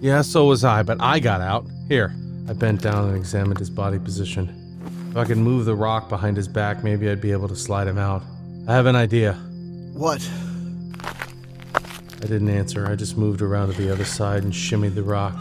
Yeah, 0.00 0.22
so 0.22 0.46
was 0.46 0.64
I, 0.64 0.82
but 0.82 0.96
I 1.02 1.18
got 1.18 1.42
out. 1.42 1.66
Here. 1.90 2.14
I 2.48 2.54
bent 2.54 2.80
down 2.80 3.08
and 3.08 3.16
examined 3.18 3.58
his 3.58 3.68
body 3.68 3.98
position. 3.98 4.48
If 5.10 5.18
I 5.18 5.26
could 5.26 5.36
move 5.36 5.66
the 5.66 5.76
rock 5.76 6.08
behind 6.08 6.38
his 6.38 6.48
back, 6.48 6.82
maybe 6.82 7.10
I'd 7.10 7.20
be 7.20 7.32
able 7.32 7.48
to 7.48 7.56
slide 7.56 7.86
him 7.86 7.98
out. 7.98 8.22
I 8.66 8.72
have 8.72 8.86
an 8.86 8.96
idea. 8.96 9.34
What? 9.92 10.26
I 12.24 12.26
didn't 12.26 12.48
answer. 12.48 12.86
I 12.86 12.96
just 12.96 13.18
moved 13.18 13.42
around 13.42 13.70
to 13.70 13.74
the 13.74 13.92
other 13.92 14.06
side 14.06 14.44
and 14.44 14.52
shimmied 14.52 14.94
the 14.94 15.02
rock. 15.02 15.34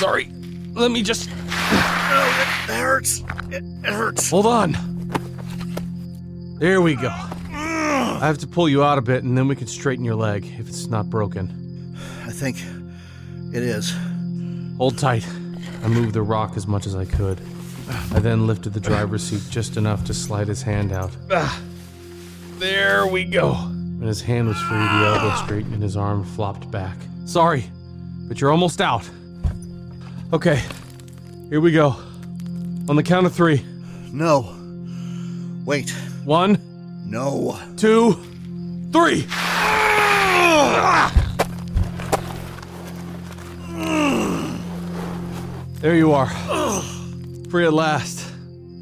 Sorry. 0.00 0.32
Let 0.72 0.90
me 0.90 1.04
just. 1.04 1.30
Oh, 1.30 2.66
it 2.68 2.72
hurts. 2.74 3.22
It, 3.52 3.62
it 3.84 3.92
hurts. 3.92 4.28
Hold 4.28 4.46
on. 4.46 4.72
There 6.58 6.80
we 6.82 6.96
go. 6.96 7.10
I 7.52 8.18
have 8.20 8.38
to 8.38 8.48
pull 8.48 8.68
you 8.68 8.82
out 8.82 8.98
a 8.98 9.00
bit 9.00 9.22
and 9.22 9.38
then 9.38 9.46
we 9.46 9.54
can 9.54 9.68
straighten 9.68 10.04
your 10.04 10.16
leg 10.16 10.44
if 10.58 10.68
it's 10.68 10.88
not 10.88 11.08
broken. 11.08 11.94
I 12.24 12.32
think 12.32 12.56
it 13.54 13.62
is. 13.62 13.94
Hold 14.76 14.98
tight. 14.98 15.24
I 15.84 15.86
moved 15.86 16.14
the 16.14 16.22
rock 16.22 16.56
as 16.56 16.66
much 16.66 16.86
as 16.86 16.96
I 16.96 17.04
could. 17.04 17.40
I 18.12 18.18
then 18.18 18.48
lifted 18.48 18.72
the 18.72 18.80
driver's 18.80 19.22
seat 19.22 19.42
just 19.50 19.76
enough 19.76 20.04
to 20.06 20.14
slide 20.14 20.48
his 20.48 20.62
hand 20.62 20.90
out. 20.90 21.12
There 22.58 23.06
we 23.06 23.22
go. 23.22 23.70
When 23.98 24.08
his 24.08 24.20
hand 24.20 24.46
was 24.48 24.58
free, 24.60 24.78
the 24.78 24.84
elbow 24.84 25.34
straightened 25.44 25.74
and 25.74 25.82
his 25.82 25.96
arm 25.96 26.22
flopped 26.24 26.70
back. 26.70 26.96
Sorry, 27.24 27.64
but 28.28 28.40
you're 28.40 28.50
almost 28.50 28.80
out. 28.80 29.08
Okay, 30.32 30.62
here 31.48 31.60
we 31.60 31.72
go. 31.72 31.96
On 32.88 32.96
the 32.96 33.02
count 33.02 33.26
of 33.26 33.34
three. 33.34 33.64
No. 34.12 34.54
Wait. 35.64 35.90
One, 36.24 36.58
No. 37.06 37.58
two, 37.76 38.12
three. 38.92 39.26
There 45.80 45.94
you 45.94 46.12
are. 46.12 46.28
Free 47.50 47.66
at 47.66 47.72
last. 47.72 48.32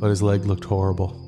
But 0.00 0.08
his 0.10 0.22
leg 0.22 0.46
looked 0.46 0.64
horrible. 0.64 1.20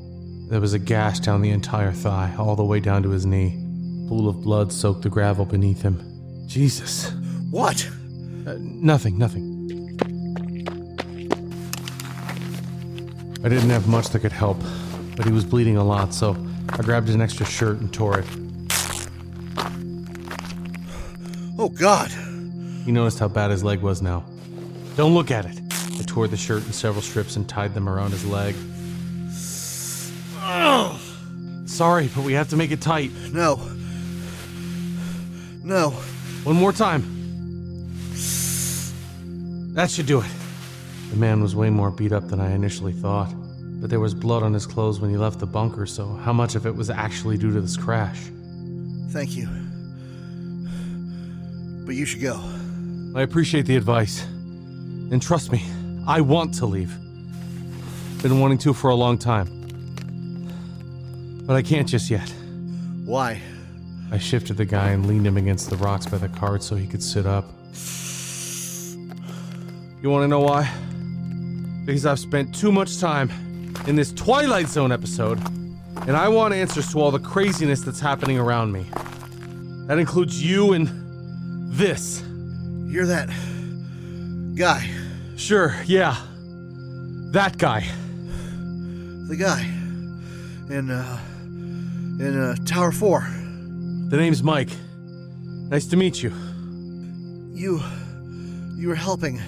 There 0.49 0.61
was 0.61 0.73
a 0.75 0.79
gash 0.79 1.19
down 1.21 1.43
the 1.43 1.51
entire 1.51 1.93
thigh, 1.93 2.35
all 2.39 2.57
the 2.57 2.65
way 2.65 2.81
down 2.81 3.03
to 3.03 3.11
his 3.11 3.27
knee. 3.27 3.66
Pool 4.09 4.29
of 4.29 4.43
blood 4.43 4.73
soaked 4.73 5.03
the 5.03 5.09
gravel 5.09 5.45
beneath 5.45 5.83
him. 5.83 6.01
Jesus. 6.47 7.11
What? 7.51 7.89
Uh, 8.47 8.57
nothing, 8.59 9.19
nothing. 9.19 9.55
I 13.45 13.49
didn't 13.49 13.71
have 13.71 13.87
much 13.89 14.09
that 14.11 14.21
could 14.21 14.33
help, 14.33 14.59
but 15.17 15.27
he 15.27 15.33
was 15.33 15.45
bleeding 15.45 15.77
a 15.77 15.85
lot, 15.85 16.15
so 16.15 16.37
I 16.71 16.83
grabbed 16.83 17.09
an 17.11 17.21
extra 17.21 17.47
shirt 17.47 17.81
and 17.81 17.93
tore 17.93 18.21
it. 18.21 18.27
Oh, 21.59 21.69
God. 21.69 22.11
He 22.85 22.93
noticed 22.93 23.19
how 23.19 23.29
bad 23.29 23.51
his 23.51 23.65
leg 23.65 23.81
was 23.81 24.03
now. 24.03 24.25
Don't 24.97 25.15
look 25.15 25.31
at 25.31 25.45
it. 25.45 25.61
I 25.99 26.03
tore 26.07 26.29
the 26.29 26.37
shirt 26.37 26.65
in 26.67 26.73
several 26.73 27.03
strips 27.03 27.37
and 27.37 27.49
tied 27.49 27.75
them 27.75 27.89
around 27.89 28.11
his 28.13 28.25
leg. 28.25 28.55
Sorry, 31.67 32.09
but 32.15 32.25
we 32.25 32.33
have 32.33 32.49
to 32.49 32.57
make 32.57 32.71
it 32.71 32.81
tight. 32.81 33.11
No. 33.33 33.57
No. 35.67 35.91
One 36.45 36.55
more 36.55 36.71
time. 36.71 37.03
That 39.75 39.91
should 39.91 40.07
do 40.07 40.21
it. 40.21 40.31
The 41.11 41.17
man 41.17 41.43
was 41.43 41.57
way 41.57 41.71
more 41.71 41.91
beat 41.91 42.13
up 42.13 42.29
than 42.29 42.39
I 42.39 42.53
initially 42.53 42.93
thought. 42.93 43.35
But 43.81 43.91
there 43.91 43.99
was 43.99 44.15
blood 44.15 44.45
on 44.45 44.55
his 44.55 44.65
clothes 44.65 45.01
when 45.01 45.11
he 45.11 45.17
left 45.17 45.41
the 45.41 45.47
bunker, 45.47 45.85
so 45.85 46.07
how 46.07 46.33
much 46.33 46.55
of 46.55 46.67
it 46.67 46.77
was 46.77 46.89
actually 46.89 47.37
due 47.37 47.53
to 47.53 47.61
this 47.61 47.77
crash? 47.77 48.31
Thank 49.11 49.37
you. 49.37 49.49
But 51.85 51.97
you 51.97 52.05
should 52.05 52.23
go. 52.23 52.41
I 53.17 53.23
appreciate 53.23 53.67
the 53.67 53.77
advice. 53.77 54.23
And 54.23 55.21
trust 55.21 55.51
me, 55.51 55.65
I 56.07 56.21
want 56.21 56.55
to 56.55 56.67
leave. 56.67 56.97
Been 58.23 58.39
wanting 58.39 58.59
to 58.59 58.73
for 58.73 58.91
a 58.91 58.95
long 58.95 59.19
time. 59.19 59.49
But 61.45 61.57
I 61.57 61.63
can't 61.63 61.89
just 61.89 62.09
yet. 62.09 62.33
Why? 63.05 63.43
I 64.11 64.19
shifted 64.19 64.57
the 64.57 64.65
guy 64.65 64.91
and 64.91 65.07
leaned 65.07 65.27
him 65.27 65.37
against 65.37 65.69
the 65.69 65.77
rocks 65.77 66.07
by 66.07 66.19
the 66.19 66.29
cart 66.29 66.63
so 66.63 66.77
he 66.77 66.87
could 66.87 67.03
sit 67.03 67.27
up. 67.27 67.45
You 70.03 70.11
want 70.11 70.23
to 70.23 70.29
know 70.29 70.41
why? 70.41 70.71
Because 71.85 72.07
I've 72.07 72.21
spent 72.21 72.55
too 72.55 72.71
much 72.71 72.99
time 73.01 73.31
in 73.87 73.97
this 73.97 74.13
Twilight 74.13 74.69
Zone 74.69 74.93
episode, 74.93 75.39
and 76.07 76.17
I 76.17 76.29
want 76.29 76.55
answers 76.55 76.93
to 76.93 77.01
all 77.01 77.11
the 77.11 77.19
craziness 77.19 77.81
that's 77.81 78.01
happening 78.01 78.39
around 78.39 78.73
me. 78.73 78.87
That 79.87 79.99
includes 79.99 80.43
you 80.43 80.73
and 80.73 80.89
this. 81.73 82.23
You're 82.87 83.07
that 83.07 83.29
guy. 84.55 84.89
Sure, 85.37 85.77
yeah. 85.87 86.17
That 87.33 87.59
guy. 87.59 87.87
The 89.29 89.37
guy. 89.37 89.63
In, 90.71 90.91
uh. 90.91 91.21
In, 92.19 92.41
uh, 92.41 92.55
Tower 92.65 92.93
4. 92.93 93.29
The 94.09 94.17
name's 94.17 94.43
Mike. 94.43 94.71
Nice 95.69 95.87
to 95.87 95.97
meet 95.97 96.23
you. 96.23 96.33
You. 97.53 97.83
You 98.77 98.89
were 98.89 98.95
helping. 98.95 99.41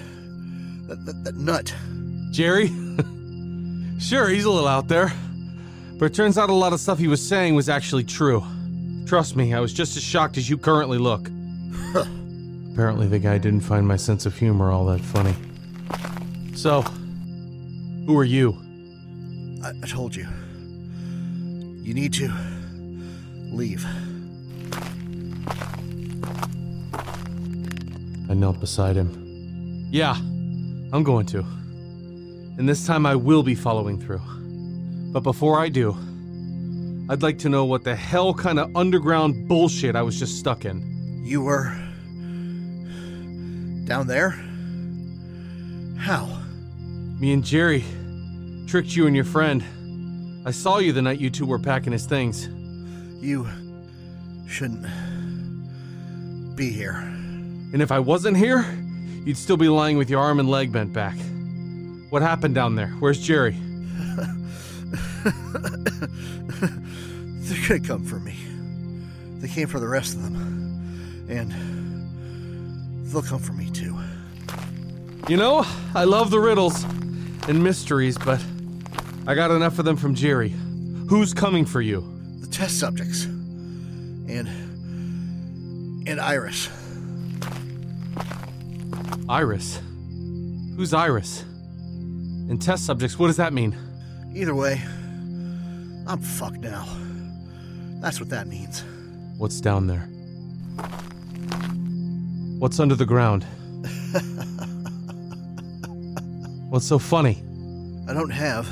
That, 0.87 1.05
that, 1.05 1.23
that 1.23 1.35
nut. 1.37 1.73
Jerry? 2.31 2.67
sure, 3.99 4.27
he's 4.27 4.43
a 4.43 4.51
little 4.51 4.67
out 4.67 4.89
there. 4.89 5.13
But 5.97 6.05
it 6.05 6.13
turns 6.13 6.37
out 6.37 6.49
a 6.49 6.53
lot 6.53 6.73
of 6.73 6.81
stuff 6.81 6.99
he 6.99 7.07
was 7.07 7.25
saying 7.25 7.55
was 7.55 7.69
actually 7.69 8.03
true. 8.03 8.43
Trust 9.05 9.37
me, 9.37 9.53
I 9.53 9.61
was 9.61 9.73
just 9.73 9.95
as 9.95 10.03
shocked 10.03 10.37
as 10.37 10.49
you 10.49 10.57
currently 10.57 10.97
look. 10.97 11.29
Apparently, 12.73 13.07
the 13.07 13.19
guy 13.19 13.37
didn't 13.37 13.61
find 13.61 13.87
my 13.87 13.95
sense 13.95 14.25
of 14.25 14.37
humor 14.37 14.71
all 14.71 14.85
that 14.87 15.01
funny. 15.01 15.35
So, 16.55 16.81
who 18.05 18.17
are 18.17 18.25
you? 18.25 18.57
I, 19.63 19.71
I 19.83 19.87
told 19.87 20.15
you. 20.15 20.27
You 21.81 21.93
need 21.93 22.13
to. 22.15 22.29
leave. 23.51 23.85
I 28.29 28.35
knelt 28.35 28.59
beside 28.59 28.95
him. 28.95 29.87
Yeah, 29.91 30.13
I'm 30.13 31.03
going 31.03 31.25
to. 31.27 31.39
And 31.39 32.69
this 32.69 32.85
time 32.85 33.05
I 33.05 33.15
will 33.15 33.41
be 33.41 33.55
following 33.55 33.99
through. 33.99 34.21
But 35.11 35.21
before 35.21 35.59
I 35.59 35.69
do, 35.69 35.97
I'd 37.09 37.23
like 37.23 37.39
to 37.39 37.49
know 37.49 37.65
what 37.65 37.83
the 37.83 37.95
hell 37.95 38.33
kind 38.35 38.59
of 38.59 38.69
underground 38.75 39.47
bullshit 39.47 39.95
I 39.95 40.03
was 40.03 40.19
just 40.19 40.37
stuck 40.37 40.65
in. 40.65 41.23
You 41.25 41.41
were. 41.41 41.75
down 43.85 44.05
there? 44.05 44.39
How? 45.97 46.27
Me 47.19 47.33
and 47.33 47.43
Jerry 47.43 47.83
tricked 48.67 48.95
you 48.95 49.07
and 49.07 49.15
your 49.15 49.25
friend. 49.25 49.63
I 50.45 50.51
saw 50.51 50.77
you 50.77 50.93
the 50.93 51.01
night 51.01 51.19
you 51.19 51.31
two 51.31 51.47
were 51.47 51.57
packing 51.59 51.91
his 51.93 52.05
things. 52.05 52.47
You. 53.23 53.47
shouldn't. 54.47 54.85
be 56.55 56.69
here. 56.69 57.18
And 57.71 57.81
if 57.81 57.91
I 57.91 57.99
wasn't 57.99 58.37
here, 58.37 58.65
you'd 59.25 59.37
still 59.37 59.57
be 59.57 59.69
lying 59.69 59.97
with 59.97 60.09
your 60.09 60.21
arm 60.21 60.39
and 60.39 60.49
leg 60.49 60.71
bent 60.71 60.91
back. 60.93 61.17
What 62.09 62.21
happened 62.21 62.55
down 62.55 62.75
there? 62.75 62.89
Where's 62.99 63.19
Jerry? 63.19 63.51
They're 67.49 67.67
gonna 67.67 67.79
come 67.79 68.03
for 68.05 68.19
me. 68.19 68.35
They 69.39 69.47
came 69.47 69.67
for 69.67 69.79
the 69.79 69.87
rest 69.87 70.15
of 70.15 70.23
them. 70.23 70.35
And. 71.29 71.51
they'll 73.11 73.21
come 73.21 73.39
for 73.39 73.53
me 73.53 73.69
too. 73.69 73.97
You 75.27 75.37
know, 75.37 75.65
I 75.93 76.05
love 76.05 76.31
the 76.31 76.39
riddles 76.39 76.83
and 77.47 77.63
mysteries, 77.63 78.17
but 78.17 78.43
I 79.27 79.35
got 79.35 79.51
enough 79.51 79.77
of 79.77 79.85
them 79.85 79.95
from 79.97 80.15
Jerry. 80.15 80.53
Who's 81.07 81.33
coming 81.33 81.65
for 81.65 81.81
you? 81.81 82.03
The 82.41 82.47
test 82.47 82.79
subjects. 82.79 83.25
And. 83.25 84.47
and 86.07 86.19
Iris. 86.19 86.69
Iris. 89.27 89.79
Who's 90.75 90.93
Iris? 90.93 91.41
And 91.41 92.61
test 92.61 92.85
subjects, 92.85 93.19
what 93.19 93.27
does 93.27 93.37
that 93.37 93.53
mean? 93.53 93.75
Either 94.33 94.55
way, 94.55 94.81
I'm 96.07 96.19
fucked 96.19 96.61
now. 96.61 96.87
That's 98.01 98.19
what 98.19 98.29
that 98.29 98.47
means. 98.47 98.83
What's 99.37 99.61
down 99.61 99.87
there? 99.87 100.07
What's 102.59 102.79
under 102.79 102.95
the 102.95 103.05
ground? 103.05 103.43
What's 106.69 106.87
so 106.87 106.99
funny? 106.99 107.43
I 108.07 108.13
don't 108.13 108.29
have 108.31 108.67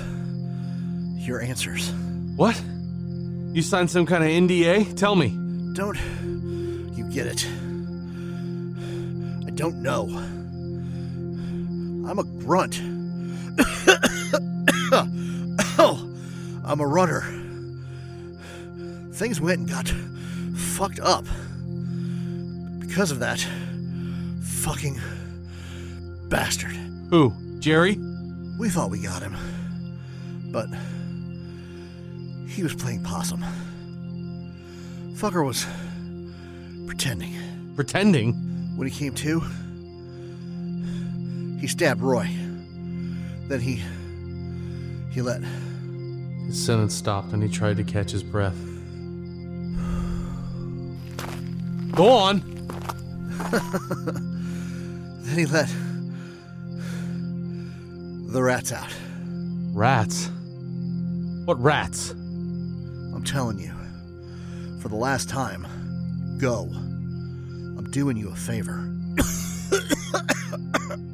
your 1.17 1.41
answers. 1.41 1.91
What? 2.35 2.59
You 3.53 3.61
signed 3.61 3.89
some 3.89 4.05
kind 4.05 4.23
of 4.23 4.29
NDA? 4.29 4.95
Tell 4.95 5.15
me. 5.15 5.29
Don't 5.73 5.97
you 6.95 7.09
get 7.11 7.27
it? 7.27 7.47
Don't 9.57 9.81
know. 9.81 10.07
I'm 12.07 12.19
a 12.19 12.23
grunt. 12.23 12.79
oh, 15.79 16.07
I'm 16.63 16.79
a 16.79 16.85
runner. 16.85 17.21
Things 19.13 19.41
went 19.41 19.61
and 19.61 19.67
got 19.67 19.91
fucked 20.55 20.99
up. 20.99 21.25
Because 22.79 23.09
of 23.09 23.17
that 23.17 23.43
fucking 24.41 25.01
bastard. 26.29 26.75
Who? 27.09 27.33
Jerry? 27.57 27.97
We 28.59 28.69
thought 28.69 28.91
we 28.91 28.99
got 28.99 29.23
him. 29.23 29.35
But 30.51 30.69
he 32.47 32.61
was 32.61 32.75
playing 32.75 33.03
possum. 33.03 33.43
Fucker 35.15 35.43
was 35.43 35.65
pretending. 36.85 37.33
Pretending? 37.75 38.47
When 38.77 38.87
he 38.87 38.95
came 38.95 39.13
to, 39.15 39.39
he 41.59 41.65
stabbed 41.65 41.99
Roy. 42.01 42.29
Then 43.47 43.59
he. 43.59 43.81
he 45.11 45.23
let. 45.23 45.41
His 46.45 46.63
sentence 46.63 46.93
stopped 46.93 47.33
and 47.33 47.41
he 47.41 47.49
tried 47.49 47.77
to 47.77 47.83
catch 47.83 48.11
his 48.11 48.21
breath. 48.21 48.55
Go 51.95 52.07
on! 52.07 52.41
Then 55.27 55.37
he 55.39 55.45
let. 55.47 55.67
the 58.31 58.41
rats 58.41 58.71
out. 58.71 58.93
Rats? 59.73 60.29
What 61.45 61.61
rats? 61.61 62.11
I'm 62.11 63.23
telling 63.25 63.59
you. 63.59 63.73
For 64.77 64.83
For 64.83 64.89
the 64.89 64.95
last 64.95 65.27
time, 65.27 65.67
go. 66.39 66.69
Doing 67.97 68.15
you 68.15 68.29
a 68.29 68.35
favor. 68.35 68.87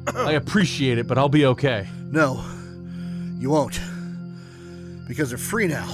I 0.14 0.32
appreciate 0.32 0.98
it, 0.98 1.06
but 1.06 1.16
I'll 1.16 1.30
be 1.30 1.46
okay. 1.46 1.88
No, 2.12 2.44
you 3.38 3.48
won't. 3.48 3.80
Because 5.08 5.30
they're 5.30 5.38
free 5.38 5.66
now. 5.66 5.88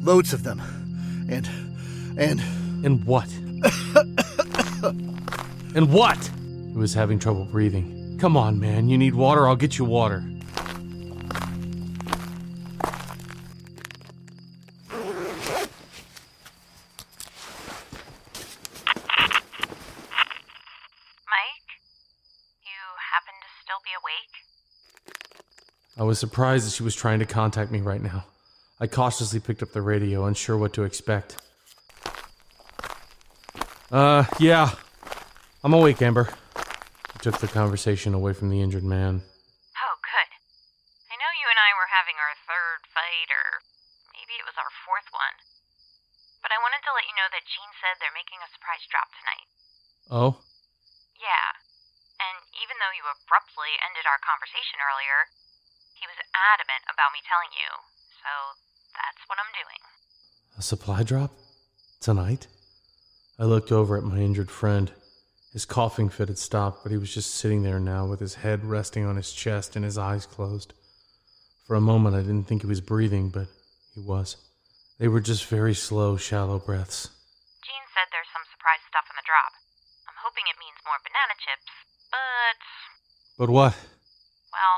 Loads 0.00 0.32
of 0.32 0.44
them. 0.44 0.62
And. 1.28 1.46
and. 2.16 2.40
And 2.86 3.04
what? 3.04 3.30
and 5.74 5.92
what? 5.92 6.30
He 6.72 6.78
was 6.78 6.94
having 6.94 7.18
trouble 7.18 7.44
breathing. 7.44 8.16
Come 8.18 8.34
on, 8.34 8.58
man. 8.58 8.88
You 8.88 8.96
need 8.96 9.14
water? 9.14 9.46
I'll 9.46 9.56
get 9.56 9.76
you 9.76 9.84
water. 9.84 10.24
I 25.98 26.06
was 26.06 26.22
surprised 26.22 26.62
that 26.62 26.70
she 26.78 26.86
was 26.86 26.94
trying 26.94 27.18
to 27.18 27.26
contact 27.26 27.74
me 27.74 27.82
right 27.82 28.00
now. 28.00 28.22
I 28.78 28.86
cautiously 28.86 29.42
picked 29.42 29.66
up 29.66 29.74
the 29.74 29.82
radio, 29.82 30.30
unsure 30.30 30.54
what 30.54 30.70
to 30.78 30.86
expect. 30.86 31.42
Uh, 33.90 34.22
yeah. 34.38 34.70
I'm 35.66 35.74
awake, 35.74 35.98
Amber. 35.98 36.30
I 36.54 37.18
took 37.18 37.42
the 37.42 37.50
conversation 37.50 38.14
away 38.14 38.30
from 38.30 38.46
the 38.46 38.62
injured 38.62 38.86
man. 38.86 39.26
Oh, 39.74 39.94
good. 40.06 40.30
I 41.10 41.18
know 41.18 41.32
you 41.34 41.50
and 41.50 41.58
I 41.58 41.74
were 41.74 41.90
having 41.90 42.14
our 42.14 42.34
third 42.46 42.86
fight, 42.94 43.30
or 43.34 43.66
maybe 44.14 44.38
it 44.38 44.46
was 44.46 44.54
our 44.54 44.70
fourth 44.86 45.10
one. 45.10 45.34
But 46.46 46.54
I 46.54 46.62
wanted 46.62 46.86
to 46.86 46.94
let 46.94 47.10
you 47.10 47.18
know 47.18 47.26
that 47.34 47.42
Jean 47.50 47.74
said 47.82 47.98
they're 47.98 48.14
making 48.14 48.38
a 48.38 48.52
surprise 48.54 48.86
drop 48.86 49.10
tonight. 49.18 49.48
Oh? 50.14 50.38
Yeah. 51.18 51.58
And 52.22 52.38
even 52.62 52.78
though 52.78 52.94
you 52.94 53.02
abruptly 53.02 53.74
ended 53.82 54.06
our 54.06 54.22
conversation 54.22 54.78
earlier, 54.78 55.26
he 55.98 56.06
was 56.06 56.18
adamant 56.34 56.86
about 56.86 57.10
me 57.10 57.20
telling 57.26 57.50
you. 57.52 57.70
So 58.22 58.30
that's 58.94 59.22
what 59.26 59.38
I'm 59.42 59.52
doing. 59.54 59.82
A 60.58 60.62
supply 60.62 61.02
drop? 61.02 61.30
Tonight? 62.00 62.46
I 63.38 63.44
looked 63.44 63.70
over 63.70 63.96
at 63.96 64.06
my 64.06 64.18
injured 64.18 64.50
friend. 64.50 64.90
His 65.52 65.64
coughing 65.64 66.08
fit 66.08 66.28
had 66.28 66.38
stopped, 66.38 66.82
but 66.82 66.92
he 66.92 66.98
was 66.98 67.14
just 67.14 67.34
sitting 67.34 67.62
there 67.62 67.80
now 67.80 68.06
with 68.06 68.20
his 68.20 68.42
head 68.42 68.64
resting 68.64 69.04
on 69.04 69.16
his 69.16 69.32
chest 69.32 69.76
and 69.76 69.84
his 69.84 69.98
eyes 69.98 70.26
closed. 70.26 70.74
For 71.66 71.74
a 71.74 71.80
moment, 71.80 72.16
I 72.16 72.22
didn't 72.22 72.44
think 72.44 72.62
he 72.62 72.68
was 72.68 72.80
breathing, 72.80 73.30
but 73.30 73.46
he 73.94 74.00
was. 74.00 74.36
They 74.98 75.08
were 75.08 75.20
just 75.20 75.46
very 75.46 75.74
slow, 75.74 76.16
shallow 76.16 76.58
breaths. 76.58 77.10
Jean 77.62 77.84
said 77.94 78.10
there's 78.10 78.30
some 78.34 78.42
surprise 78.50 78.82
stuff 78.90 79.06
in 79.10 79.14
the 79.14 79.26
drop. 79.26 79.52
I'm 80.10 80.18
hoping 80.18 80.44
it 80.50 80.58
means 80.58 80.78
more 80.82 80.98
banana 81.06 81.34
chips, 81.38 81.70
but. 82.10 82.56
But 83.38 83.50
what? 83.50 83.74
Well, 84.50 84.76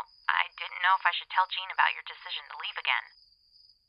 didn't 0.81 0.97
know 0.97 1.05
if 1.05 1.05
I 1.05 1.13
should 1.13 1.29
tell 1.29 1.45
Jean 1.53 1.69
about 1.69 1.93
your 1.93 2.09
decision 2.09 2.41
to 2.49 2.57
leave 2.57 2.81
again. 2.81 3.05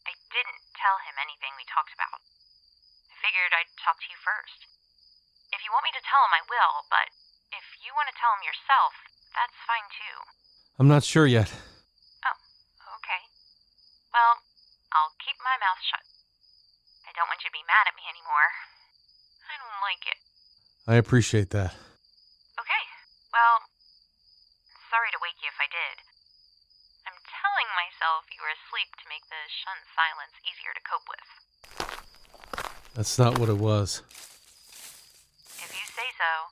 I 0.03 0.11
didn't 0.27 0.59
tell 0.75 0.99
him 1.07 1.15
anything 1.23 1.55
we 1.55 1.63
talked 1.63 1.95
about. 1.95 2.19
I 2.19 3.15
figured 3.23 3.55
I'd 3.55 3.71
talk 3.79 3.95
to 4.03 4.11
you 4.11 4.19
first. 4.19 4.67
If 5.55 5.63
you 5.63 5.71
want 5.71 5.87
me 5.87 5.95
to 5.95 6.03
tell 6.03 6.19
him, 6.27 6.35
I 6.35 6.43
will, 6.51 6.83
but 6.91 7.07
if 7.55 7.63
you 7.79 7.95
want 7.95 8.11
to 8.11 8.19
tell 8.19 8.35
him 8.35 8.43
yourself, 8.43 8.91
that's 9.31 9.55
fine 9.63 9.87
too. 9.87 10.17
I'm 10.83 10.91
not 10.91 11.07
sure 11.07 11.23
yet. 11.23 11.47
Oh, 12.27 12.35
okay. 12.99 13.23
Well, 14.11 14.43
I'll 14.91 15.15
keep 15.23 15.39
my 15.39 15.55
mouth 15.63 15.79
shut. 15.87 16.03
I 17.07 17.15
don't 17.15 17.31
want 17.31 17.39
you 17.39 17.47
to 17.47 17.55
be 17.55 17.63
mad 17.71 17.87
at 17.87 17.95
me 17.95 18.03
anymore. 18.03 18.51
I 19.47 19.55
don't 19.55 19.79
like 19.79 20.03
it. 20.11 20.19
I 20.91 20.99
appreciate 20.99 21.55
that. 21.55 21.71
Okay, 22.59 22.83
well, 23.31 23.63
sorry 24.91 25.07
to 25.15 25.23
wake 25.23 25.39
you 25.39 25.47
if 25.47 25.55
I 25.55 25.71
did. 25.71 26.10
Telling 27.61 27.77
myself 27.77 28.25
you 28.33 28.41
were 28.41 28.57
asleep 28.57 28.89
to 28.97 29.05
make 29.05 29.21
the 29.29 29.37
shunned 29.45 29.85
silence 29.93 30.33
easier 30.41 30.73
to 30.73 30.81
cope 30.81 31.05
with. 31.05 31.29
That's 32.97 33.21
not 33.21 33.37
what 33.37 33.53
it 33.53 33.61
was. 33.61 34.01
If 35.61 35.69
you 35.69 35.85
say 35.93 36.09
so. 36.17 36.49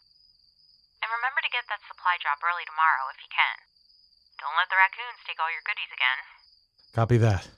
And 1.01 1.09
remember 1.09 1.41
to 1.41 1.49
get 1.49 1.65
that 1.65 1.81
supply 1.89 2.21
drop 2.21 2.45
early 2.45 2.61
tomorrow 2.61 3.09
if 3.09 3.17
you 3.25 3.29
can. 3.33 3.57
Don't 4.37 4.53
let 4.53 4.69
the 4.69 4.77
raccoons 4.77 5.17
take 5.25 5.41
all 5.41 5.49
your 5.49 5.65
goodies 5.65 5.89
again. 5.89 6.19
Copy 6.93 7.17
that. 7.17 7.49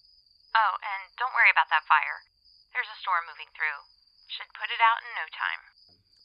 Oh, 0.56 0.80
and 0.80 1.12
don't 1.20 1.36
worry 1.36 1.52
about 1.52 1.68
that 1.76 1.84
fire. 1.92 2.24
There's 2.72 2.88
a 2.88 3.02
storm 3.04 3.28
moving 3.28 3.52
through. 3.52 3.84
Should 4.32 4.48
put 4.56 4.72
it 4.72 4.80
out 4.80 5.04
in 5.04 5.12
no 5.12 5.28
time. 5.28 5.62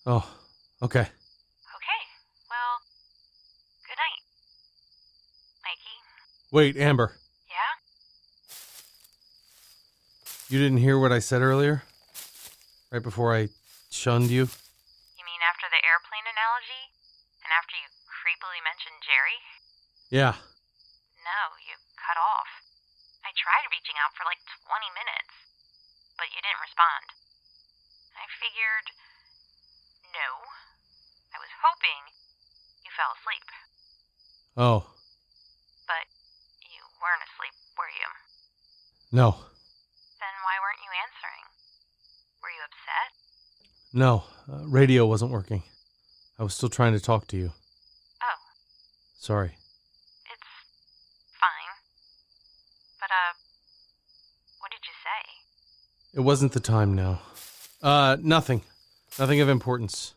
Oh. 0.07 0.27
Okay, 0.79 1.11
well, 2.47 2.75
good 3.83 3.99
night. 3.99 4.23
Mikey? 5.67 6.07
Wait, 6.53 6.77
Amber. 6.77 7.13
Yeah? 7.49 7.73
You 10.49 10.59
didn't 10.63 10.79
hear 10.79 10.99
what 10.99 11.13
I 11.13 11.19
said 11.19 11.43
earlier? 11.43 11.83
Right 12.93 13.03
before 13.03 13.35
I 13.35 13.51
shunned 13.91 14.31
you? 14.31 14.47
You 14.47 15.25
mean 15.27 15.43
after 15.43 15.67
the 15.67 15.83
airplane 15.83 16.27
analogy? 16.27 16.95
And 17.43 17.51
after 17.51 17.75
you 17.75 17.87
creepily 18.07 18.63
mentioned 18.63 18.99
Jerry? 19.03 19.39
Yeah. 20.11 20.39
No, 21.27 21.41
you 21.67 21.75
cut 21.99 22.15
off. 22.19 22.51
I 23.27 23.35
tried 23.35 23.67
reaching 23.75 23.99
out 23.99 24.15
for 24.15 24.23
like 24.23 24.39
20 24.71 24.87
minutes, 24.95 25.35
but 26.15 26.31
you 26.31 26.39
didn't 26.39 26.63
respond. 26.63 27.11
I 28.15 28.25
figured. 28.39 28.87
No. 30.15 30.31
I 31.35 31.43
was 31.43 31.51
hoping 31.59 32.15
you 32.87 32.91
fell 32.95 33.13
asleep, 33.19 33.45
Oh, 34.57 34.89
but 35.85 36.07
you 36.65 36.81
weren't 37.03 37.21
asleep, 37.29 37.53
were 37.77 37.93
you? 37.93 38.09
No. 39.17 39.31
Then 40.21 40.35
why 40.45 40.57
weren't 40.61 40.83
you 40.85 40.93
answering? 41.05 41.45
Were 42.43 42.53
you 42.53 42.63
upset? 42.69 43.09
No. 43.95 44.25
Uh, 44.47 44.69
radio 44.69 45.07
wasn't 45.07 45.31
working. 45.33 45.63
I 46.39 46.43
was 46.45 46.53
still 46.55 46.69
trying 46.69 46.93
to 46.93 47.01
talk 47.01 47.27
to 47.29 47.37
you. 47.37 47.53
Oh, 48.23 48.39
Sorry. 49.19 49.53
it's 50.31 50.51
fine. 51.41 51.73
But, 53.01 53.09
uh, 53.11 53.33
what 54.61 54.71
did 54.71 54.85
you 54.85 54.93
say? 55.03 56.19
It 56.19 56.21
wasn't 56.21 56.53
the 56.53 56.61
time 56.61 56.95
now. 56.95 57.21
Uh, 57.83 58.19
nothing. 58.21 58.63
Nothing 59.19 59.41
of 59.41 59.49
importance. 59.49 60.13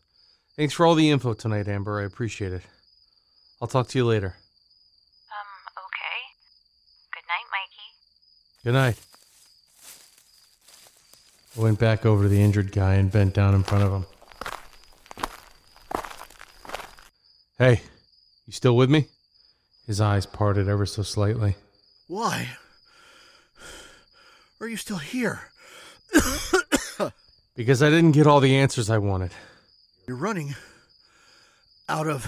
Thanks 0.58 0.74
for 0.74 0.86
all 0.86 0.96
the 0.96 1.10
info 1.10 1.34
tonight, 1.34 1.70
Amber. 1.70 2.02
I 2.02 2.04
appreciate 2.04 2.52
it. 2.52 2.64
I'll 3.62 3.68
talk 3.70 3.88
to 3.90 3.98
you 3.98 4.04
later. 4.06 4.36
Um, 5.32 5.84
okay. 5.88 6.20
Good 7.14 7.28
night, 7.32 7.48
Mikey. 7.48 7.88
Good 8.64 8.74
night. 8.74 8.98
I 11.58 11.62
went 11.62 11.80
back 11.80 12.06
over 12.06 12.24
to 12.24 12.30
the 12.30 12.42
injured 12.42 12.72
guy 12.72 12.96
and 12.96 13.12
bent 13.12 13.34
down 13.34 13.56
in 13.56 13.64
front 13.64 13.84
of 13.84 13.92
him. 13.94 14.06
Hey, 17.58 17.82
you 18.46 18.54
still 18.54 18.76
with 18.76 18.90
me? 18.90 19.08
His 19.88 20.02
eyes 20.02 20.26
parted 20.26 20.68
ever 20.68 20.86
so 20.86 21.04
slightly. 21.04 21.56
Why? 22.08 22.50
Are 24.60 24.68
you 24.68 24.78
still 24.78 24.98
here? 24.98 25.42
Because 27.56 27.84
I 27.84 27.90
didn't 27.90 28.14
get 28.14 28.26
all 28.26 28.40
the 28.40 28.56
answers 28.56 28.90
I 28.90 29.00
wanted. 29.00 29.32
You're 30.08 30.16
running 30.16 30.56
out 31.90 32.08
of 32.08 32.26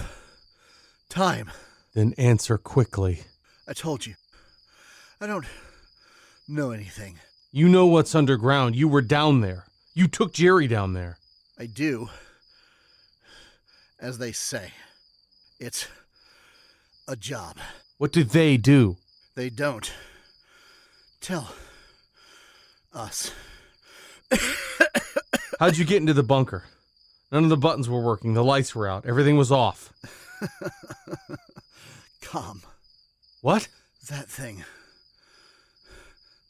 time. 1.08 1.50
Then 1.94 2.12
answer 2.18 2.58
quickly. 2.58 3.22
I 3.66 3.72
told 3.72 4.04
you. 4.04 4.14
I 5.22 5.26
don't 5.26 5.46
know 6.52 6.70
anything. 6.70 7.18
You 7.50 7.68
know 7.68 7.86
what's 7.86 8.14
underground. 8.14 8.76
You 8.76 8.88
were 8.88 9.02
down 9.02 9.40
there. 9.40 9.64
You 9.94 10.08
took 10.08 10.32
Jerry 10.32 10.66
down 10.66 10.92
there. 10.92 11.18
I 11.58 11.66
do. 11.66 12.08
As 14.00 14.18
they 14.18 14.32
say, 14.32 14.72
it's 15.60 15.86
a 17.06 17.16
job. 17.16 17.56
What 17.98 18.12
did 18.12 18.30
they 18.30 18.56
do? 18.56 18.96
They 19.34 19.50
don't 19.50 19.92
tell 21.20 21.54
us. 22.92 23.32
How'd 25.60 25.76
you 25.76 25.84
get 25.84 25.98
into 25.98 26.14
the 26.14 26.22
bunker? 26.22 26.64
None 27.30 27.44
of 27.44 27.50
the 27.50 27.56
buttons 27.56 27.88
were 27.88 28.02
working. 28.02 28.34
The 28.34 28.44
lights 28.44 28.74
were 28.74 28.88
out. 28.88 29.06
Everything 29.06 29.36
was 29.36 29.52
off. 29.52 29.92
Calm. 32.22 32.62
What? 33.40 33.68
That 34.08 34.28
thing. 34.28 34.64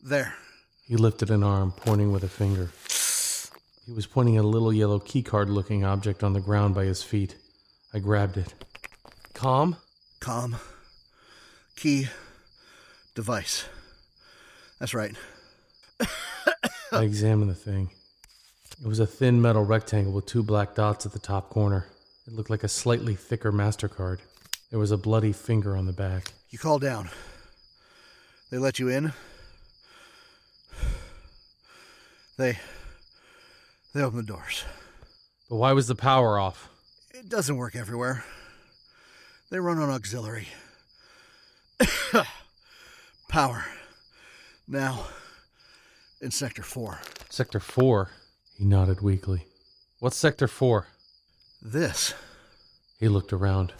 There. 0.03 0.35
He 0.88 0.97
lifted 0.97 1.31
an 1.31 1.45
arm, 1.45 1.73
pointing 1.77 2.11
with 2.11 2.25
a 2.25 2.29
finger. 2.29 2.71
He 3.87 3.93
was 3.93 4.07
pointing 4.07 4.37
at 4.37 4.45
a 4.45 4.49
little 4.49 4.73
yellow 4.73 4.99
keycard 4.99 5.49
looking 5.49 5.85
object 5.85 6.25
on 6.25 6.33
the 6.33 6.41
ground 6.41 6.75
by 6.75 6.85
his 6.85 7.03
feet. 7.03 7.37
I 7.95 8.01
grabbed 8.01 8.37
it. 8.37 8.53
Calm? 9.33 9.77
Calm. 10.19 10.57
Key. 11.77 12.09
Device. 13.15 13.67
That's 14.81 14.95
right. 14.95 15.15
I 16.93 17.03
examined 17.03 17.51
the 17.51 17.55
thing. 17.55 17.91
It 18.81 18.88
was 18.88 18.99
a 18.99 19.07
thin 19.07 19.41
metal 19.41 19.65
rectangle 19.65 20.12
with 20.12 20.27
two 20.27 20.43
black 20.43 20.75
dots 20.75 21.07
at 21.07 21.12
the 21.12 21.21
top 21.21 21.51
corner. 21.51 21.87
It 22.27 22.35
looked 22.35 22.51
like 22.51 22.65
a 22.65 22.69
slightly 22.69 23.15
thicker 23.15 23.53
MasterCard. 23.53 24.19
There 24.71 24.81
was 24.81 24.91
a 24.91 24.97
bloody 24.97 25.33
finger 25.33 25.77
on 25.77 25.87
the 25.87 25.93
back. 25.93 26.33
You 26.51 26.59
call 26.59 26.81
down. 26.81 27.11
They 28.51 28.59
let 28.59 28.79
you 28.79 28.88
in. 28.88 29.12
They. 32.43 32.59
They 33.95 34.03
open 34.03 34.17
the 34.17 34.25
doors. 34.25 34.65
But 35.49 35.59
why 35.59 35.73
was 35.75 35.87
the 35.87 35.95
power 35.95 36.41
off? 36.41 36.69
It 37.15 37.29
doesn't 37.29 37.57
work 37.57 37.77
everywhere. 37.77 38.25
They 39.51 39.61
run 39.61 39.79
on 39.79 39.91
auxiliary. 39.91 40.49
Power. 43.29 43.65
Now, 44.67 45.05
in 46.21 46.33
Sector 46.33 46.65
4. 46.65 46.99
Sector 47.31 47.61
4. 47.61 48.11
He 48.59 48.65
nodded 48.65 49.03
weakly. 49.03 49.47
What's 50.01 50.17
Sector 50.17 50.49
4? 50.49 50.89
This. 51.63 52.13
He 52.99 53.07
looked 53.09 53.33
around. 53.33 53.73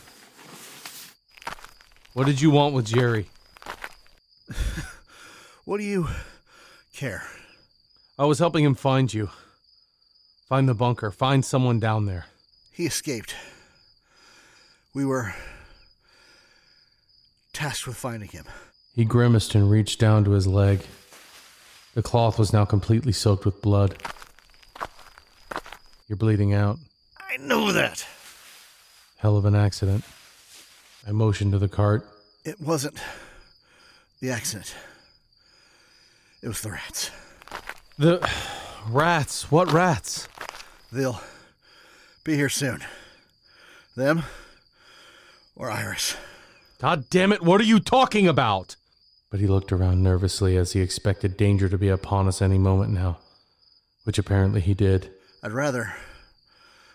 What 2.12 2.27
did 2.27 2.40
you 2.40 2.53
want 2.53 2.77
with 2.77 2.87
Jerry? 2.87 3.27
What 5.64 5.79
do 5.79 5.85
you 5.85 6.09
care? 6.92 7.22
I 8.22 8.24
was 8.24 8.38
helping 8.38 8.64
him 8.64 8.76
find 8.76 9.12
you. 9.12 9.30
Find 10.46 10.68
the 10.68 10.74
bunker. 10.74 11.11
Find 11.11 11.44
someone 11.44 11.80
down 11.80 12.06
there. 12.06 12.26
He 12.70 12.87
escaped. 12.87 13.35
We 14.94 15.04
were 15.04 15.35
tasked 17.52 17.85
with 17.85 17.96
finding 17.96 18.28
him. 18.28 18.44
He 18.94 19.04
grimaced 19.04 19.56
and 19.56 19.68
reached 19.68 19.98
down 19.98 20.22
to 20.22 20.30
his 20.30 20.46
leg. 20.46 20.87
The 21.94 22.02
cloth 22.04 22.38
was 22.38 22.52
now 22.52 22.64
completely 22.64 23.11
soaked 23.11 23.44
with 23.44 23.61
blood. 23.61 24.00
You're 26.06 26.16
bleeding 26.16 26.54
out. 26.54 26.78
I 27.18 27.38
know 27.38 27.72
that. 27.72 28.06
Hell 29.16 29.37
of 29.37 29.46
an 29.46 29.56
accident. 29.56 30.04
I 31.04 31.11
motioned 31.11 31.50
to 31.50 31.58
the 31.58 31.66
cart. 31.66 32.08
It 32.44 32.61
wasn't 32.61 33.02
the 34.20 34.30
accident. 34.30 34.76
It 36.40 36.46
was 36.46 36.61
the 36.61 36.70
rats. 36.70 37.11
The 37.98 38.26
rats. 38.88 39.50
What 39.50 39.72
rats? 39.72 40.28
They'll 40.90 41.20
be 42.24 42.35
here 42.35 42.48
soon. 42.48 42.83
Them 43.96 44.24
or 45.55 45.70
Iris. 45.70 46.16
God 46.78 47.09
damn 47.11 47.33
it, 47.33 47.42
what 47.42 47.61
are 47.61 47.64
you 47.64 47.78
talking 47.78 48.26
about? 48.26 48.76
But 49.31 49.40
he 49.40 49.46
looked 49.46 49.72
around 49.72 50.02
nervously 50.02 50.57
as 50.57 50.72
he 50.72 50.81
expected 50.81 51.37
danger 51.37 51.68
to 51.68 51.78
be 51.78 51.88
upon 51.88 52.28
us 52.28 52.42
any 52.42 52.59
moment 52.59 52.92
now, 52.92 53.18
which 54.05 54.18
apparently 54.18 54.61
he 54.61 54.74
did. 54.74 55.11
I'd 55.42 55.52
rather 55.52 55.94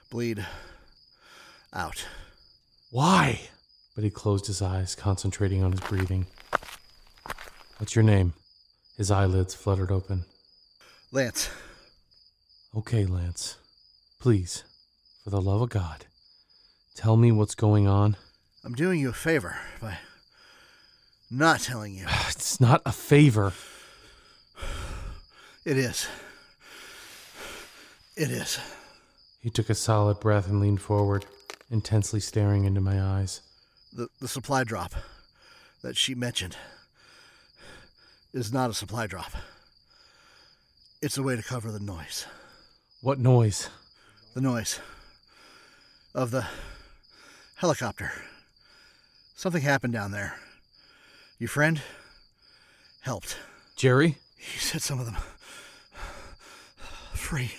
bleed 0.09 0.45
out. 1.73 2.05
Why? 2.91 3.41
But 3.95 4.03
he 4.03 4.09
closed 4.09 4.47
his 4.47 4.61
eyes, 4.61 4.95
concentrating 4.95 5.63
on 5.63 5.71
his 5.71 5.81
breathing. 5.81 6.27
What's 7.77 7.95
your 7.95 8.03
name? 8.03 8.33
His 8.97 9.11
eyelids 9.11 9.53
fluttered 9.55 9.91
open. 9.91 10.25
Lance, 11.11 11.49
Okay, 12.75 13.05
Lance. 13.05 13.57
Please, 14.19 14.63
for 15.23 15.29
the 15.29 15.41
love 15.41 15.61
of 15.61 15.69
God, 15.69 16.05
tell 16.95 17.15
me 17.15 17.31
what's 17.31 17.55
going 17.55 17.87
on. 17.87 18.17
I'm 18.63 18.73
doing 18.75 18.99
you 18.99 19.09
a 19.09 19.13
favor 19.13 19.57
by 19.81 19.97
not 21.31 21.61
telling 21.61 21.95
you. 21.95 22.05
It's 22.29 22.59
not 22.59 22.81
a 22.85 22.91
favor. 22.91 23.53
It 25.65 25.77
is. 25.77 26.07
It 28.15 28.29
is. 28.29 28.59
He 29.39 29.49
took 29.49 29.69
a 29.69 29.75
solid 29.75 30.19
breath 30.19 30.47
and 30.47 30.59
leaned 30.59 30.81
forward, 30.81 31.25
intensely 31.71 32.19
staring 32.19 32.65
into 32.65 32.81
my 32.81 33.01
eyes. 33.01 33.41
The, 33.93 34.07
the 34.19 34.27
supply 34.27 34.63
drop 34.63 34.93
that 35.81 35.97
she 35.97 36.15
mentioned 36.15 36.57
is 38.33 38.53
not 38.53 38.69
a 38.69 38.73
supply 38.73 39.07
drop. 39.07 39.31
It's 40.99 41.17
a 41.17 41.21
way 41.21 41.35
to 41.35 41.43
cover 41.43 41.71
the 41.71 41.79
noise. 41.79 42.25
What 43.01 43.19
noise? 43.19 43.69
The 44.33 44.41
noise 44.41 44.79
of 46.15 46.31
the 46.31 46.47
helicopter. 47.57 48.11
Something 49.35 49.61
happened 49.61 49.93
down 49.93 50.11
there. 50.11 50.39
Your 51.37 51.49
friend 51.49 51.79
helped. 53.01 53.37
Jerry? 53.75 54.17
He 54.37 54.57
set 54.57 54.81
some 54.81 54.99
of 54.99 55.05
them 55.05 55.17
free. 57.13 57.51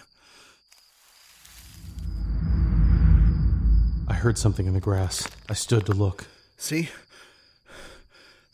I 4.08 4.14
heard 4.14 4.36
something 4.36 4.66
in 4.66 4.74
the 4.74 4.80
grass. 4.80 5.28
I 5.48 5.52
stood 5.52 5.86
to 5.86 5.92
look. 5.92 6.26
See? 6.56 6.88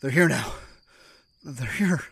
They're 0.01 0.11
here 0.11 0.29
now. 0.29 0.53
They're 1.43 1.71
here. 1.71 2.03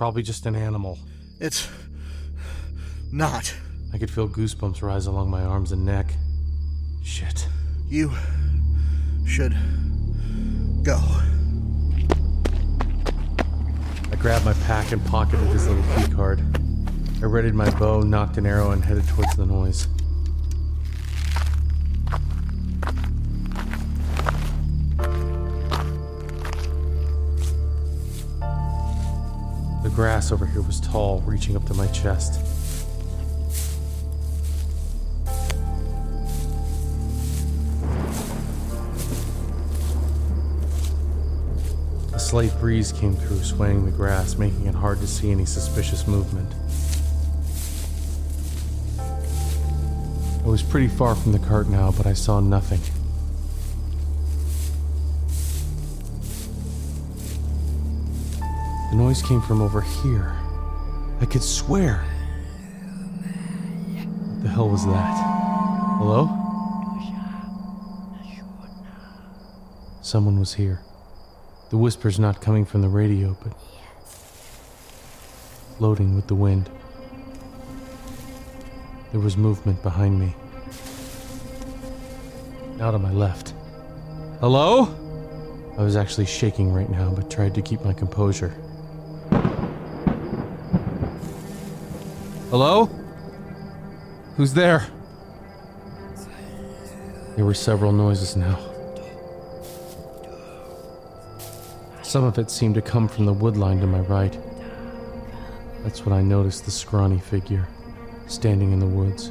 Probably 0.00 0.22
just 0.22 0.46
an 0.46 0.56
animal. 0.56 0.98
It's 1.40 1.68
not. 3.12 3.54
I 3.92 3.98
could 3.98 4.10
feel 4.10 4.26
goosebumps 4.26 4.80
rise 4.80 5.04
along 5.04 5.28
my 5.28 5.44
arms 5.44 5.72
and 5.72 5.84
neck. 5.84 6.14
Shit. 7.02 7.46
You 7.86 8.10
should 9.26 9.54
go. 10.82 10.96
I 14.10 14.16
grabbed 14.18 14.46
my 14.46 14.54
pack 14.64 14.90
and 14.92 15.04
pocketed 15.04 15.46
his 15.48 15.68
little 15.68 15.84
key 15.94 16.10
card. 16.14 16.40
I 17.20 17.26
readied 17.26 17.52
my 17.52 17.68
bow, 17.78 18.00
nocked 18.00 18.38
an 18.38 18.46
arrow, 18.46 18.70
and 18.70 18.82
headed 18.82 19.06
towards 19.06 19.36
the 19.36 19.44
noise. 19.44 19.86
Grass 30.00 30.32
over 30.32 30.46
here 30.46 30.62
was 30.62 30.80
tall, 30.80 31.20
reaching 31.26 31.54
up 31.56 31.66
to 31.66 31.74
my 31.74 31.86
chest. 31.88 32.40
A 42.14 42.18
slight 42.18 42.58
breeze 42.60 42.92
came 42.92 43.14
through, 43.14 43.42
swaying 43.42 43.84
the 43.84 43.90
grass, 43.90 44.38
making 44.38 44.64
it 44.64 44.74
hard 44.74 45.00
to 45.00 45.06
see 45.06 45.30
any 45.30 45.44
suspicious 45.44 46.06
movement. 46.06 46.50
I 48.98 50.48
was 50.48 50.62
pretty 50.62 50.88
far 50.88 51.14
from 51.14 51.32
the 51.32 51.38
cart 51.40 51.68
now, 51.68 51.90
but 51.90 52.06
I 52.06 52.14
saw 52.14 52.40
nothing. 52.40 52.80
Noise 59.10 59.22
came 59.22 59.40
from 59.40 59.60
over 59.60 59.80
here. 59.80 60.36
I 61.20 61.26
could 61.26 61.42
swear. 61.42 61.96
What 63.96 64.42
the 64.44 64.48
hell 64.48 64.68
was 64.68 64.86
that? 64.86 65.14
Hello? 65.98 66.28
Someone 70.00 70.38
was 70.38 70.54
here. 70.54 70.80
The 71.70 71.76
whisper's 71.76 72.20
not 72.20 72.40
coming 72.40 72.64
from 72.64 72.82
the 72.82 72.88
radio, 72.88 73.36
but 73.42 73.52
floating 75.76 76.14
with 76.14 76.28
the 76.28 76.36
wind. 76.36 76.70
There 79.10 79.20
was 79.20 79.36
movement 79.36 79.82
behind 79.82 80.20
me. 80.20 80.36
Now 82.76 82.92
to 82.92 82.98
my 83.00 83.10
left. 83.10 83.54
Hello? 84.38 84.84
I 85.76 85.82
was 85.82 85.96
actually 85.96 86.26
shaking 86.26 86.72
right 86.72 86.88
now, 86.88 87.10
but 87.10 87.28
tried 87.28 87.56
to 87.56 87.62
keep 87.62 87.84
my 87.84 87.92
composure. 87.92 88.54
Hello? 92.50 92.86
Who's 94.36 94.52
there? 94.52 94.84
There 97.36 97.44
were 97.44 97.54
several 97.54 97.92
noises 97.92 98.34
now. 98.34 98.58
Some 102.02 102.24
of 102.24 102.38
it 102.38 102.50
seemed 102.50 102.74
to 102.74 102.82
come 102.82 103.06
from 103.06 103.24
the 103.24 103.32
woodline 103.32 103.78
to 103.82 103.86
my 103.86 104.00
right. 104.00 104.36
That's 105.84 106.04
when 106.04 106.12
I 106.12 106.22
noticed 106.22 106.64
the 106.64 106.72
scrawny 106.72 107.20
figure 107.20 107.68
standing 108.26 108.72
in 108.72 108.80
the 108.80 108.86
woods. 108.86 109.30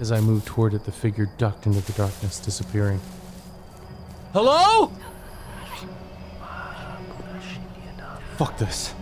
As 0.00 0.12
I 0.12 0.20
moved 0.20 0.44
toward 0.44 0.74
it, 0.74 0.84
the 0.84 0.92
figure 0.92 1.30
ducked 1.38 1.64
into 1.64 1.80
the 1.80 1.92
darkness, 1.92 2.38
disappearing. 2.40 3.00
Hello? 4.34 4.92
Fuck 8.36 8.58
this 8.58 8.92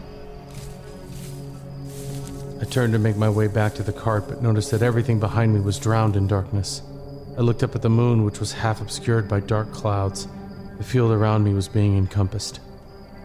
turned 2.72 2.94
to 2.94 2.98
make 2.98 3.16
my 3.16 3.28
way 3.28 3.48
back 3.48 3.74
to 3.74 3.82
the 3.82 3.92
cart, 3.92 4.26
but 4.26 4.42
noticed 4.42 4.70
that 4.70 4.80
everything 4.80 5.20
behind 5.20 5.52
me 5.52 5.60
was 5.60 5.78
drowned 5.78 6.16
in 6.16 6.26
darkness. 6.26 6.80
I 7.36 7.42
looked 7.42 7.62
up 7.62 7.74
at 7.74 7.82
the 7.82 7.90
moon, 7.90 8.24
which 8.24 8.40
was 8.40 8.52
half 8.52 8.80
obscured 8.80 9.28
by 9.28 9.40
dark 9.40 9.70
clouds. 9.72 10.26
The 10.78 10.84
field 10.84 11.12
around 11.12 11.44
me 11.44 11.52
was 11.52 11.68
being 11.68 11.98
encompassed. 11.98 12.60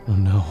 Oh 0.10 0.16
no. 0.16 0.44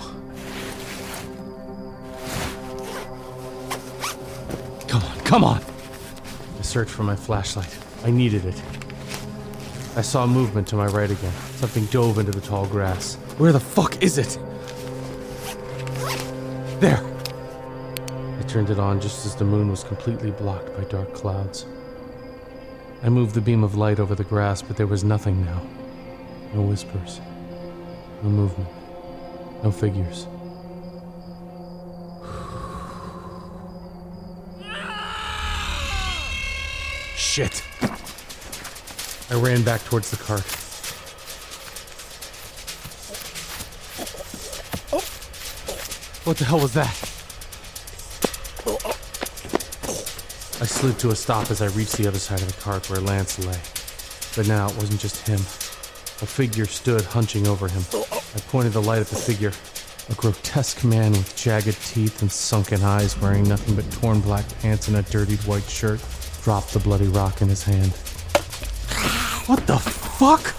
Come 4.88 5.02
on, 5.02 5.20
come 5.20 5.44
on! 5.44 5.62
I 6.58 6.62
searched 6.62 6.90
for 6.90 7.02
my 7.02 7.16
flashlight. 7.16 7.78
I 8.02 8.10
needed 8.10 8.46
it. 8.46 8.62
I 9.94 10.00
saw 10.00 10.26
movement 10.26 10.68
to 10.68 10.76
my 10.76 10.86
right 10.86 11.10
again. 11.10 11.32
Something 11.56 11.84
dove 11.86 12.18
into 12.18 12.32
the 12.32 12.40
tall 12.40 12.66
grass. 12.66 13.16
Where 13.36 13.52
the 13.52 13.60
fuck 13.60 14.02
is 14.02 14.16
it? 14.16 14.38
There! 16.80 17.05
Turned 18.56 18.70
it 18.70 18.78
on 18.78 19.02
just 19.02 19.26
as 19.26 19.36
the 19.36 19.44
moon 19.44 19.70
was 19.70 19.84
completely 19.84 20.30
blocked 20.30 20.74
by 20.74 20.84
dark 20.84 21.12
clouds. 21.12 21.66
I 23.02 23.10
moved 23.10 23.34
the 23.34 23.42
beam 23.42 23.62
of 23.62 23.74
light 23.74 24.00
over 24.00 24.14
the 24.14 24.24
grass, 24.24 24.62
but 24.62 24.78
there 24.78 24.86
was 24.86 25.04
nothing 25.04 25.44
now. 25.44 25.60
No 26.54 26.62
whispers. 26.62 27.20
No 28.22 28.30
movement. 28.30 28.70
No 29.62 29.70
figures. 29.70 30.26
Shit! 37.14 37.62
I 39.28 39.34
ran 39.34 39.64
back 39.64 39.84
towards 39.84 40.10
the 40.10 40.16
cart. 40.16 40.46
Oh! 44.94 45.04
What 46.24 46.38
the 46.38 46.46
hell 46.46 46.60
was 46.60 46.72
that? 46.72 47.05
I 50.58 50.64
slid 50.64 50.98
to 51.00 51.10
a 51.10 51.14
stop 51.14 51.50
as 51.50 51.60
I 51.60 51.66
reached 51.66 51.98
the 51.98 52.08
other 52.08 52.18
side 52.18 52.40
of 52.40 52.46
the 52.46 52.60
cart 52.62 52.88
where 52.88 52.98
Lance 52.98 53.38
lay. 53.38 53.60
But 54.36 54.48
now 54.48 54.70
it 54.70 54.76
wasn't 54.76 55.00
just 55.00 55.28
him. 55.28 55.36
A 55.36 56.26
figure 56.26 56.64
stood 56.64 57.02
hunching 57.02 57.46
over 57.46 57.68
him. 57.68 57.82
I 57.92 58.40
pointed 58.48 58.72
the 58.72 58.80
light 58.80 59.00
at 59.00 59.06
the 59.08 59.16
figure. 59.16 59.52
A 60.08 60.14
grotesque 60.14 60.82
man 60.82 61.12
with 61.12 61.36
jagged 61.36 61.76
teeth 61.86 62.22
and 62.22 62.32
sunken 62.32 62.82
eyes 62.82 63.20
wearing 63.20 63.46
nothing 63.46 63.74
but 63.74 63.90
torn 63.92 64.20
black 64.20 64.46
pants 64.60 64.88
and 64.88 64.96
a 64.96 65.02
dirtied 65.02 65.44
white 65.44 65.64
shirt 65.64 66.00
dropped 66.42 66.72
the 66.72 66.78
bloody 66.78 67.08
rock 67.08 67.42
in 67.42 67.48
his 67.48 67.62
hand. 67.62 67.92
What 69.46 69.66
the 69.66 69.76
fuck? 69.76 70.54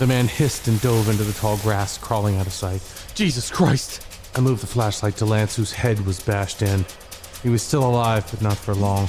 The 0.00 0.08
man 0.08 0.26
hissed 0.26 0.66
and 0.66 0.80
dove 0.80 1.08
into 1.08 1.22
the 1.22 1.32
tall 1.34 1.56
grass, 1.58 1.98
crawling 1.98 2.36
out 2.36 2.48
of 2.48 2.52
sight. 2.52 2.82
Jesus 3.14 3.48
Christ! 3.48 4.04
I 4.34 4.40
moved 4.40 4.62
the 4.62 4.66
flashlight 4.66 5.16
to 5.18 5.24
Lance, 5.24 5.54
whose 5.54 5.72
head 5.72 6.04
was 6.04 6.18
bashed 6.18 6.62
in. 6.62 6.84
He 7.42 7.48
was 7.48 7.62
still 7.62 7.88
alive, 7.88 8.26
but 8.30 8.42
not 8.42 8.56
for 8.56 8.74
long, 8.74 9.08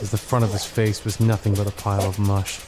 as 0.00 0.10
the 0.10 0.18
front 0.18 0.44
of 0.44 0.52
his 0.52 0.64
face 0.64 1.04
was 1.04 1.20
nothing 1.20 1.54
but 1.54 1.66
a 1.66 1.72
pile 1.72 2.02
of 2.02 2.18
mush. 2.18 2.60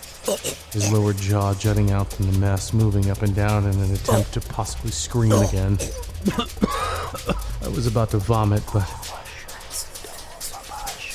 His 0.73 0.91
lower 0.93 1.12
jaw 1.12 1.55
jutting 1.55 1.93
out 1.93 2.12
from 2.12 2.31
the 2.31 2.39
mess, 2.39 2.73
moving 2.73 3.11
up 3.11 3.23
and 3.23 3.35
down 3.35 3.64
in 3.64 3.79
an 3.81 3.93
attempt 3.95 4.33
to 4.35 4.41
possibly 4.41 4.91
scream 4.91 5.33
again. 5.33 5.79
I 7.62 7.69
was 7.69 7.87
about 7.87 8.11
to 8.11 8.19
vomit, 8.19 8.62
but. 8.73 8.89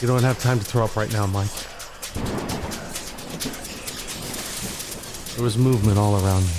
You 0.02 0.08
don't 0.08 0.24
have 0.24 0.39
time 0.39 0.58
to 0.58 0.66
throw 0.66 0.86
up 0.86 0.95
right 0.95 1.12
now, 1.12 1.28
Mike. 1.28 1.52
There 5.36 5.43
was 5.43 5.58
movement 5.58 5.97
all 5.97 6.16
around 6.24 6.43
me. 6.43 6.52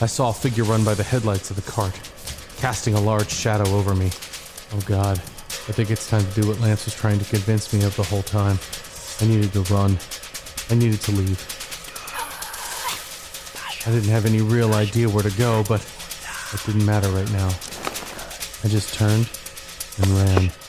I 0.00 0.06
saw 0.06 0.28
a 0.28 0.32
figure 0.32 0.64
run 0.64 0.84
by 0.84 0.94
the 0.94 1.02
headlights 1.02 1.50
of 1.50 1.56
the 1.56 1.70
cart, 1.70 1.98
casting 2.58 2.94
a 2.94 3.00
large 3.00 3.30
shadow 3.30 3.68
over 3.70 3.94
me. 3.94 4.10
Oh 4.72 4.80
god, 4.84 5.22
I 5.68 5.72
think 5.72 5.90
it's 5.90 6.08
time 6.08 6.24
to 6.24 6.40
do 6.40 6.46
what 6.46 6.60
Lance 6.60 6.84
was 6.84 6.94
trying 6.94 7.18
to 7.18 7.24
convince 7.24 7.72
me 7.72 7.84
of 7.84 7.96
the 7.96 8.04
whole 8.04 8.22
time. 8.22 8.58
I 9.20 9.26
needed 9.26 9.52
to 9.54 9.62
run. 9.74 9.98
I 10.70 10.74
needed 10.74 11.00
to 11.02 11.10
leave. 11.10 11.42
I 13.84 13.90
didn't 13.90 14.10
have 14.10 14.26
any 14.26 14.42
real 14.42 14.74
idea 14.74 15.08
where 15.08 15.24
to 15.24 15.36
go, 15.36 15.64
but 15.68 15.80
it 16.52 16.60
didn't 16.66 16.86
matter 16.86 17.08
right 17.08 17.30
now. 17.32 17.48
I 18.62 18.68
just 18.68 18.94
turned 18.94 19.28
and 19.98 20.08
ran. 20.10 20.65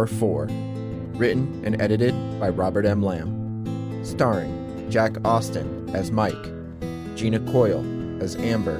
Tower 0.00 0.06
4. 0.06 0.46
Written 1.16 1.62
and 1.62 1.80
edited 1.82 2.14
by 2.40 2.48
Robert 2.48 2.86
M. 2.86 3.02
Lamb. 3.02 4.00
Starring 4.02 4.88
Jack 4.90 5.12
Austin 5.26 5.90
as 5.94 6.10
Mike, 6.10 6.42
Gina 7.16 7.38
Coyle 7.52 7.84
as 8.22 8.34
Amber, 8.36 8.78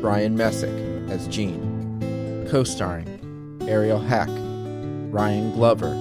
Brian 0.00 0.36
Messick 0.38 0.72
as 1.10 1.28
Gene. 1.28 2.46
Co 2.50 2.64
starring 2.64 3.58
Ariel 3.68 4.00
Hack, 4.00 4.30
Ryan 5.12 5.52
Glover, 5.52 5.92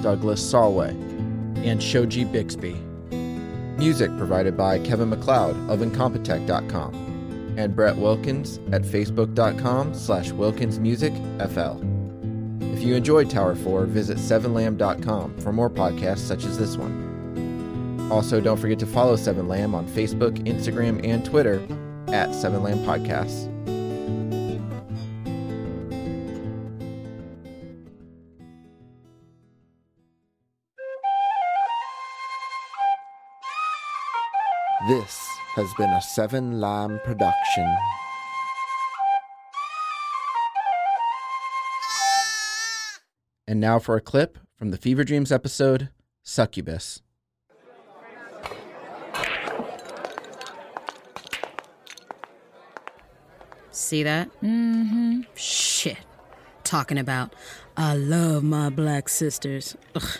Douglas 0.00 0.40
Solway, 0.40 0.92
and 1.62 1.82
Shoji 1.82 2.24
Bixby. 2.24 2.74
Music 3.76 4.10
provided 4.16 4.56
by 4.56 4.78
Kevin 4.78 5.10
MacLeod 5.10 5.54
of 5.68 5.80
Incompetech.com 5.80 7.54
and 7.58 7.76
Brett 7.76 7.96
Wilkins 7.96 8.60
at 8.72 8.80
Facebook.com 8.82 9.92
slash 9.92 10.30
WilkinsMusicFL. 10.30 11.97
You 12.88 12.94
enjoyed 12.94 13.28
Tower 13.28 13.54
4, 13.54 13.84
visit 13.84 14.16
7lamb.com 14.16 15.40
for 15.40 15.52
more 15.52 15.68
podcasts 15.68 16.20
such 16.20 16.46
as 16.46 16.56
this 16.56 16.78
one. 16.78 18.08
Also, 18.10 18.40
don't 18.40 18.56
forget 18.56 18.78
to 18.78 18.86
follow 18.86 19.14
7lamb 19.14 19.74
on 19.74 19.86
Facebook, 19.88 20.42
Instagram, 20.46 21.06
and 21.06 21.22
Twitter 21.22 21.56
at 22.06 22.30
7lamb 22.30 22.86
Podcasts. 22.86 23.44
This 34.88 35.28
has 35.56 35.68
been 35.76 35.90
a 35.90 36.00
7 36.00 36.58
Lamb 36.58 36.98
production. 37.04 37.76
And 43.48 43.60
now 43.60 43.78
for 43.78 43.96
a 43.96 44.00
clip 44.02 44.36
from 44.56 44.72
the 44.72 44.76
Fever 44.76 45.04
Dreams 45.04 45.32
episode 45.32 45.88
Succubus. 46.22 47.00
See 53.70 54.02
that? 54.02 54.28
Mm-hmm. 54.42 55.22
Shit. 55.34 55.96
Talking 56.62 56.98
about, 56.98 57.34
I 57.74 57.96
love 57.96 58.42
my 58.42 58.68
black 58.68 59.08
sisters. 59.08 59.74
Ugh. 59.94 60.18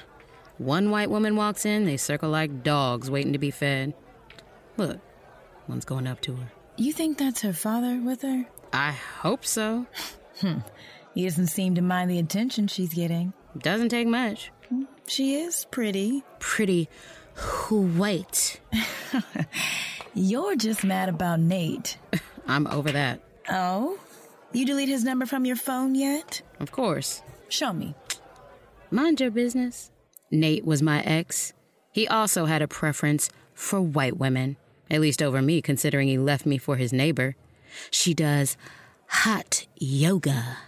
One 0.56 0.90
white 0.90 1.10
woman 1.10 1.36
walks 1.36 1.66
in, 1.66 1.84
they 1.84 1.98
circle 1.98 2.30
like 2.30 2.62
dogs 2.62 3.10
waiting 3.10 3.34
to 3.34 3.38
be 3.38 3.50
fed. 3.50 3.92
Look, 4.78 5.00
one's 5.68 5.84
going 5.84 6.06
up 6.06 6.22
to 6.22 6.34
her. 6.34 6.50
You 6.78 6.94
think 6.94 7.18
that's 7.18 7.42
her 7.42 7.52
father 7.52 8.00
with 8.02 8.22
her? 8.22 8.46
I 8.72 8.92
hope 8.92 9.44
so. 9.44 9.86
He 11.14 11.24
doesn't 11.24 11.48
seem 11.48 11.74
to 11.74 11.82
mind 11.82 12.10
the 12.10 12.18
attention 12.18 12.68
she's 12.68 12.94
getting. 12.94 13.32
Doesn't 13.58 13.88
take 13.88 14.06
much. 14.06 14.50
Mm, 14.72 14.86
she 15.06 15.34
is 15.36 15.66
pretty. 15.70 16.22
Pretty 16.38 16.88
white. 17.70 18.60
You're 20.14 20.56
just 20.56 20.84
mad 20.84 21.08
about 21.08 21.40
Nate. 21.40 21.98
I'm 22.46 22.66
over 22.66 22.90
that. 22.92 23.20
Oh? 23.48 23.98
You 24.52 24.64
delete 24.64 24.88
his 24.88 25.04
number 25.04 25.26
from 25.26 25.44
your 25.44 25.56
phone 25.56 25.94
yet? 25.94 26.42
Of 26.58 26.72
course. 26.72 27.22
Show 27.48 27.72
me. 27.72 27.94
Mind 28.90 29.20
your 29.20 29.30
business. 29.30 29.90
Nate 30.30 30.64
was 30.64 30.82
my 30.82 31.02
ex. 31.02 31.52
He 31.92 32.08
also 32.08 32.46
had 32.46 32.62
a 32.62 32.68
preference 32.68 33.28
for 33.54 33.80
white 33.80 34.16
women, 34.16 34.56
at 34.90 35.00
least 35.00 35.22
over 35.22 35.42
me, 35.42 35.60
considering 35.60 36.08
he 36.08 36.18
left 36.18 36.46
me 36.46 36.58
for 36.58 36.76
his 36.76 36.92
neighbor. 36.92 37.36
She 37.90 38.14
does 38.14 38.56
hot 39.08 39.66
yoga. 39.76 40.58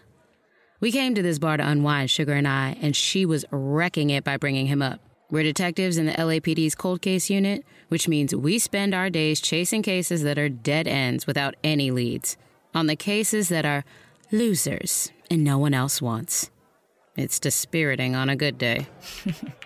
We 0.80 0.90
came 0.90 1.14
to 1.14 1.22
this 1.22 1.38
bar 1.38 1.58
to 1.58 1.66
unwind, 1.66 2.10
Sugar 2.10 2.32
and 2.32 2.48
I, 2.48 2.76
and 2.80 2.96
she 2.96 3.26
was 3.26 3.44
wrecking 3.50 4.08
it 4.08 4.24
by 4.24 4.38
bringing 4.38 4.66
him 4.66 4.80
up. 4.80 4.98
We're 5.30 5.42
detectives 5.42 5.98
in 5.98 6.06
the 6.06 6.12
LAPD's 6.12 6.74
cold 6.74 7.02
case 7.02 7.28
unit, 7.28 7.64
which 7.88 8.08
means 8.08 8.34
we 8.34 8.58
spend 8.58 8.94
our 8.94 9.10
days 9.10 9.42
chasing 9.42 9.82
cases 9.82 10.22
that 10.22 10.38
are 10.38 10.48
dead 10.48 10.88
ends 10.88 11.26
without 11.26 11.54
any 11.62 11.90
leads, 11.90 12.38
on 12.74 12.86
the 12.86 12.96
cases 12.96 13.50
that 13.50 13.66
are 13.66 13.84
losers 14.32 15.12
and 15.30 15.44
no 15.44 15.58
one 15.58 15.74
else 15.74 16.00
wants. 16.00 16.50
It's 17.14 17.38
dispiriting 17.38 18.16
on 18.16 18.30
a 18.30 18.36
good 18.36 18.56
day. 18.56 18.86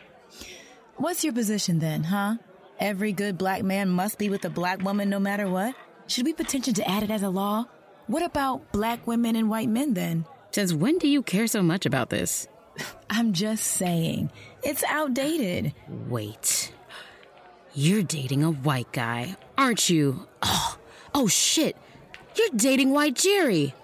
What's 0.96 1.22
your 1.22 1.32
position 1.32 1.78
then, 1.78 2.04
huh? 2.04 2.36
Every 2.80 3.12
good 3.12 3.38
black 3.38 3.62
man 3.62 3.88
must 3.88 4.18
be 4.18 4.28
with 4.28 4.44
a 4.44 4.50
black 4.50 4.82
woman 4.82 5.10
no 5.10 5.20
matter 5.20 5.48
what? 5.48 5.76
Should 6.08 6.26
we 6.26 6.32
petition 6.32 6.74
to 6.74 6.88
add 6.88 7.04
it 7.04 7.10
as 7.10 7.22
a 7.22 7.28
law? 7.28 7.66
What 8.08 8.22
about 8.22 8.72
black 8.72 9.06
women 9.06 9.36
and 9.36 9.48
white 9.48 9.68
men 9.68 9.94
then? 9.94 10.26
Since 10.54 10.72
when 10.72 10.98
do 10.98 11.08
you 11.08 11.20
care 11.20 11.48
so 11.48 11.64
much 11.64 11.84
about 11.84 12.10
this? 12.10 12.46
I'm 13.10 13.32
just 13.32 13.64
saying, 13.64 14.30
it's 14.62 14.84
outdated. 14.84 15.74
Wait. 16.08 16.72
You're 17.74 18.04
dating 18.04 18.44
a 18.44 18.52
white 18.52 18.92
guy, 18.92 19.34
aren't 19.58 19.90
you? 19.90 20.28
Oh, 20.42 20.78
Oh 21.12 21.26
shit! 21.26 21.76
You're 22.36 22.50
dating 22.56 22.90
White 22.90 23.16
Jerry. 23.16 23.74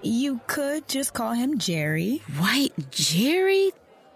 You 0.00 0.40
could 0.46 0.86
just 0.88 1.12
call 1.12 1.32
him 1.32 1.58
Jerry. 1.58 2.22
White 2.38 2.90
Jerry? 2.92 3.72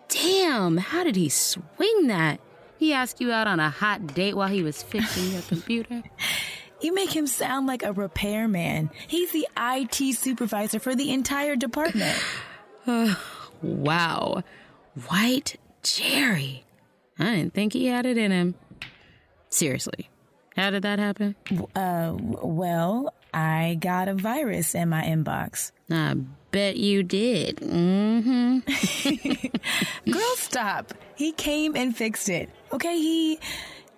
Damn, 0.09 0.76
how 0.76 1.03
did 1.03 1.16
he 1.16 1.28
swing 1.28 2.07
that? 2.07 2.41
He 2.78 2.93
asked 2.93 3.20
you 3.20 3.32
out 3.32 3.49
on 3.49 3.59
a 3.59 3.70
hot 3.70 4.14
date 4.14 4.36
while 4.36 4.49
he 4.49 4.62
was 4.62 4.80
fixing 4.80 5.32
your 5.32 5.43
computer? 5.49 6.03
You 6.80 6.94
make 6.94 7.14
him 7.14 7.26
sound 7.26 7.66
like 7.66 7.82
a 7.82 7.92
repairman. 7.92 8.90
He's 9.06 9.32
the 9.32 9.46
IT 9.56 10.14
supervisor 10.16 10.78
for 10.78 10.94
the 10.94 11.12
entire 11.12 11.56
department. 11.56 12.18
wow. 13.62 14.42
White 15.08 15.56
Jerry. 15.82 16.64
I 17.18 17.36
didn't 17.36 17.54
think 17.54 17.72
he 17.74 17.86
had 17.86 18.06
it 18.06 18.16
in 18.16 18.30
him. 18.32 18.54
Seriously, 19.50 20.08
how 20.56 20.70
did 20.70 20.82
that 20.84 20.98
happen? 20.98 21.34
Uh, 21.74 22.16
well, 22.16 23.12
I 23.34 23.76
got 23.80 24.08
a 24.08 24.14
virus 24.14 24.74
in 24.74 24.88
my 24.88 25.02
inbox. 25.02 25.72
I 25.90 26.14
bet 26.50 26.76
you 26.76 27.02
did. 27.02 27.56
Mm-hmm. 27.56 28.60
Girl, 30.10 30.36
stop. 30.36 30.94
He 31.16 31.32
came 31.32 31.76
and 31.76 31.94
fixed 31.96 32.28
it. 32.28 32.48
Okay, 32.72 32.96
he 32.96 33.38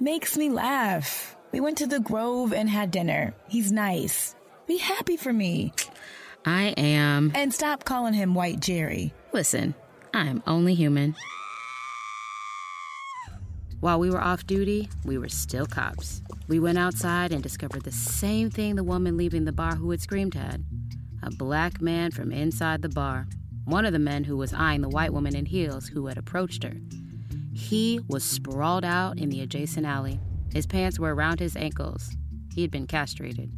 makes 0.01 0.37
me 0.37 0.51
laugh. 0.51 1.37
We 1.53 1.61
went 1.61 1.77
to 1.79 1.87
the 1.87 2.01
Grove 2.01 2.55
and 2.55 2.69
had 2.69 2.91
dinner. 2.91 3.35
He's 3.47 3.71
nice. 3.71 4.35
Be 4.67 4.79
happy 4.79 5.19
for 5.19 5.35
me. 5.35 5.75
I 6.47 6.69
am. 6.79 7.31
And 7.35 7.53
stop 7.53 7.85
calling 7.85 8.15
him 8.15 8.35
White 8.35 8.61
Jerry. 8.61 9.13
Listen, 9.33 9.75
I'm 10.15 10.43
only 10.47 10.75
human. 10.75 11.15
While 13.81 14.01
we 14.01 14.11
were 14.11 14.21
off 14.21 14.47
duty, 14.47 14.89
we 15.05 15.19
were 15.19 15.29
still 15.29 15.67
cops. 15.67 16.23
We 16.49 16.59
went 16.59 16.79
outside 16.79 17.33
and 17.33 17.43
discovered 17.43 17.83
the 17.83 17.93
same 17.93 18.49
thing 18.49 18.77
the 18.77 18.85
woman 18.85 19.19
leaving 19.19 19.45
the 19.45 19.53
bar 19.53 19.75
who 19.75 19.91
had 19.91 20.01
screamed 20.01 20.35
had 20.35 20.65
a 21.23 21.31
black 21.31 21.81
man 21.81 22.11
from 22.11 22.33
inside 22.33 22.81
the 22.81 22.89
bar. 22.89 23.27
One 23.65 23.85
of 23.85 23.93
the 23.93 23.99
men 23.99 24.25
who 24.25 24.37
was 24.37 24.55
eyeing 24.55 24.81
the 24.81 24.89
white 24.89 25.13
woman 25.13 25.37
in 25.37 25.47
heels 25.47 25.89
who 25.89 26.07
had 26.07 26.17
approached 26.17 26.65
her. 26.65 26.77
He 27.53 28.01
was 28.09 28.25
sprawled 28.25 28.85
out 28.85 29.19
in 29.19 29.29
the 29.29 29.41
adjacent 29.41 29.87
alley. 29.87 30.19
His 30.53 30.67
pants 30.67 30.99
were 30.99 31.15
around 31.15 31.41
his 31.41 31.57
ankles. 31.57 32.15
He 32.55 32.63
had 32.63 32.71
been 32.71 32.87
castrated. 32.87 33.51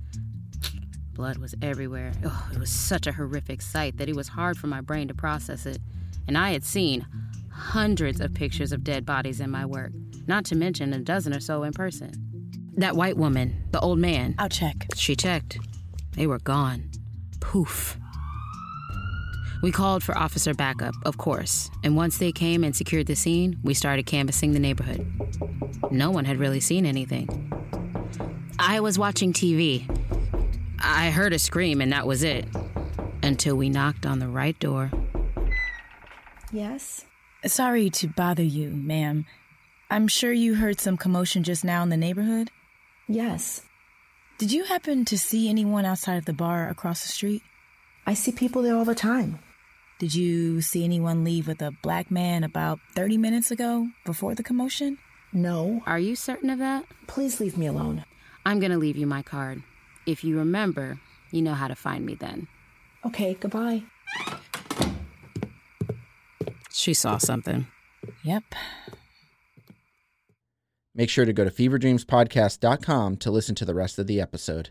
Blood 1.13 1.39
was 1.39 1.55
everywhere. 1.63 2.13
Oh, 2.25 2.49
it 2.53 2.59
was 2.59 2.71
such 2.71 3.07
a 3.07 3.13
horrific 3.13 3.63
sight 3.63 3.97
that 3.99 4.09
it 4.09 4.17
was 4.17 4.29
hard 4.29 4.57
for 4.57 4.67
my 4.67 4.81
brain 4.81 5.09
to 5.09 5.15
process 5.15 5.67
it. 5.67 5.79
And 6.27 6.37
I 6.37 6.51
had 6.51 6.65
seen 6.65 7.07
hundreds 7.51 8.21
of 8.21 8.35
pictures 8.35 8.73
of 8.73 8.83
dead 8.83 9.07
bodies 9.07 9.41
in 9.41 9.51
my 9.51 9.65
work, 9.65 9.93
not 10.27 10.45
to 10.47 10.57
mention 10.57 10.93
a 10.93 10.99
dozen 10.99 11.35
or 11.35 11.41
so 11.41 11.63
in 11.63 11.73
person. 11.73 12.13
That 12.77 12.97
white 12.97 13.17
woman, 13.17 13.65
the 13.71 13.81
old 13.81 14.01
man. 14.01 14.35
I'll 14.39 14.49
check. 14.49 14.87
She 14.97 15.15
checked. 15.15 15.59
They 16.13 16.27
were 16.27 16.41
gone. 16.41 16.91
Poof. 17.41 17.97
We 19.65 19.73
called 19.73 20.03
for 20.03 20.15
officer 20.19 20.53
backup, 20.53 20.95
of 21.07 21.17
course, 21.17 21.71
and 21.83 21.97
once 21.97 22.19
they 22.19 22.33
came 22.33 22.65
and 22.65 22.77
secured 22.77 23.07
the 23.07 23.17
scene, 23.17 23.59
we 23.63 23.73
started 23.73 24.05
canvassing 24.05 24.53
the 24.53 24.59
neighborhood. 24.59 25.11
No 25.91 26.11
one 26.11 26.27
had 26.27 26.37
really 26.37 26.61
seen 26.61 26.85
anything. 26.85 27.51
I 28.59 28.81
was 28.81 28.99
watching 28.99 29.33
TV. 29.33 29.89
I 30.79 31.09
heard 31.09 31.33
a 31.33 31.39
scream, 31.39 31.81
and 31.81 31.91
that 31.93 32.07
was 32.07 32.23
it. 32.23 32.45
Until 33.23 33.57
we 33.57 33.71
knocked 33.71 34.05
on 34.05 34.19
the 34.19 34.29
right 34.29 34.59
door. 34.59 34.91
Yes? 36.53 37.07
Sorry 37.47 37.89
to 37.89 38.07
bother 38.07 38.43
you, 38.43 38.69
ma'am. 38.69 39.25
I'm 39.91 40.09
sure 40.09 40.31
you 40.31 40.57
heard 40.57 40.79
some 40.79 40.99
commotion 40.99 41.43
just 41.43 41.65
now 41.65 41.83
in 41.83 41.89
the 41.89 41.97
neighborhood. 41.97 42.51
Yes. 43.09 43.63
Did 44.37 44.53
you 44.53 44.65
happen 44.65 45.07
to 45.07 45.17
see 45.17 45.49
anyone 45.49 45.87
outside 45.87 46.19
of 46.19 46.27
the 46.27 46.35
bar 46.35 46.69
across 46.69 47.01
the 47.01 47.09
street? 47.09 47.41
I 48.07 48.13
see 48.13 48.31
people 48.31 48.61
there 48.61 48.77
all 48.77 48.85
the 48.85 48.95
time. 48.95 49.39
Did 49.99 50.15
you 50.15 50.61
see 50.61 50.85
anyone 50.85 51.23
leave 51.23 51.47
with 51.47 51.63
a 51.63 51.71
black 51.83 52.11
man 52.11 52.43
about 52.43 52.81
30 52.95 53.17
minutes 53.17 53.51
ago 53.51 53.89
before 54.05 54.35
the 54.35 54.43
commotion? 54.43 54.99
No. 55.33 55.83
Are 55.87 55.99
you 55.99 56.17
certain 56.17 56.51
of 56.51 56.59
that? 56.59 56.85
Please 57.07 57.41
leave 57.41 57.57
me 57.57 57.67
alone. 57.67 58.05
I'm 58.45 58.59
gonna 58.61 58.79
leave 58.79 58.97
you 58.97 59.07
my 59.07 59.23
card. 59.23 59.63
If 60.07 60.25
you 60.25 60.37
remember, 60.37 60.99
you 61.31 61.43
know 61.43 61.55
how 61.55 61.69
to 61.69 61.75
find 61.75 62.05
me 62.05 62.15
then. 62.15 62.49
Okay, 63.07 63.35
goodbye. 63.35 63.85
She 66.71 66.93
saw 66.93 67.19
something. 67.19 67.69
Yep. 68.25 68.43
Make 70.95 71.09
sure 71.09 71.25
to 71.25 71.33
go 71.33 71.45
to 71.45 71.51
feverdreamspodcast.com 71.51 73.17
to 73.19 73.31
listen 73.31 73.55
to 73.55 73.65
the 73.65 73.75
rest 73.75 73.99
of 73.99 74.07
the 74.07 74.21
episode. 74.21 74.71